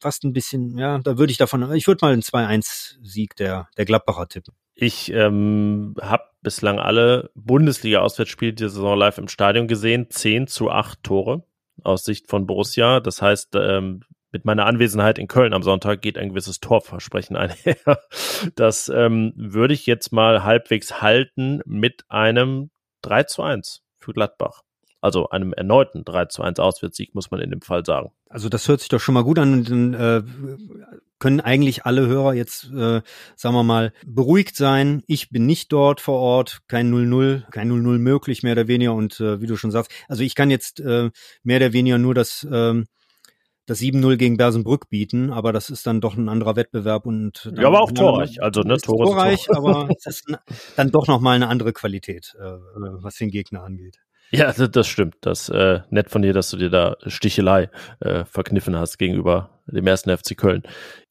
[0.00, 3.84] fast ein bisschen, ja, da würde ich davon, ich würde mal einen 2-1-Sieg der, der
[3.84, 4.54] Gladbacher tippen.
[4.82, 10.06] Ich ähm, habe bislang alle Bundesliga-Auswärtsspiele dieser Saison live im Stadion gesehen.
[10.08, 11.44] 10 zu 8 Tore
[11.82, 13.00] aus Sicht von Borussia.
[13.00, 14.00] Das heißt, ähm,
[14.32, 17.76] mit meiner Anwesenheit in Köln am Sonntag geht ein gewisses Torversprechen einher.
[18.54, 22.70] Das ähm, würde ich jetzt mal halbwegs halten mit einem
[23.02, 24.62] 3 zu 1 für Gladbach.
[25.02, 28.12] Also einem erneuten 3 zu 1 Auswärtssieg, muss man in dem Fall sagen.
[28.30, 29.66] Also das hört sich doch schon mal gut an.
[29.66, 30.22] Und äh,
[31.20, 33.02] können eigentlich alle Hörer jetzt, äh,
[33.36, 35.02] sagen wir mal, beruhigt sein.
[35.06, 38.94] Ich bin nicht dort vor Ort, kein 0-0, kein 0-0 möglich, mehr oder weniger.
[38.94, 41.10] Und äh, wie du schon sagst, also ich kann jetzt äh,
[41.44, 42.82] mehr oder weniger nur das, äh,
[43.66, 47.68] das 7-0 gegen Bersenbrück bieten, aber das ist dann doch ein anderer Wettbewerb und ja,
[47.68, 49.56] aber auch torreich, also ne, Tore torreich, Tor.
[49.56, 50.24] aber es ist
[50.74, 52.42] dann doch noch mal eine andere Qualität, äh,
[52.74, 53.98] was den Gegner angeht.
[54.32, 55.16] Ja, das stimmt.
[55.22, 57.68] Das äh, nett von dir, dass du dir da Stichelei
[57.98, 60.62] äh, verkniffen hast gegenüber dem ersten FC Köln.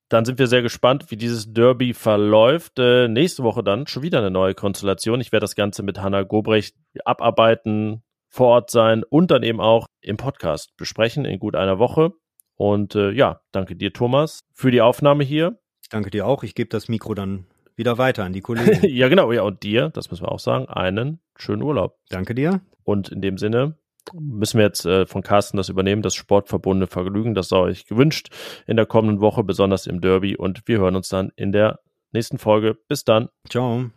[0.10, 2.80] Dann sind wir sehr gespannt, wie dieses Derby verläuft.
[2.80, 5.22] Äh, nächste Woche dann schon wieder eine neue Konstellation.
[5.22, 9.88] Ich werde das Ganze mit Hanna Gobrecht abarbeiten, vor Ort sein und dann eben auch
[10.02, 12.12] im Podcast besprechen in gut einer Woche.
[12.56, 15.60] Und äh, ja, danke dir, Thomas, für die Aufnahme hier.
[15.90, 16.44] Danke dir auch.
[16.44, 17.46] Ich gebe das Mikro dann
[17.76, 18.80] wieder weiter an die Kollegen.
[18.88, 19.32] ja, genau.
[19.32, 21.98] Ja, und dir, das müssen wir auch sagen, einen schönen Urlaub.
[22.10, 22.62] Danke dir.
[22.84, 23.79] Und in dem Sinne
[24.14, 27.36] müssen wir jetzt äh, von Carsten das übernehmen, das sportverbundene Vergnügen.
[27.36, 28.30] Das sei euch gewünscht
[28.68, 30.36] in der kommenden Woche, besonders im Derby.
[30.36, 31.80] Und wir hören uns dann in der
[32.12, 32.78] nächsten Folge.
[32.88, 33.30] Bis dann.
[33.50, 33.90] Ciao.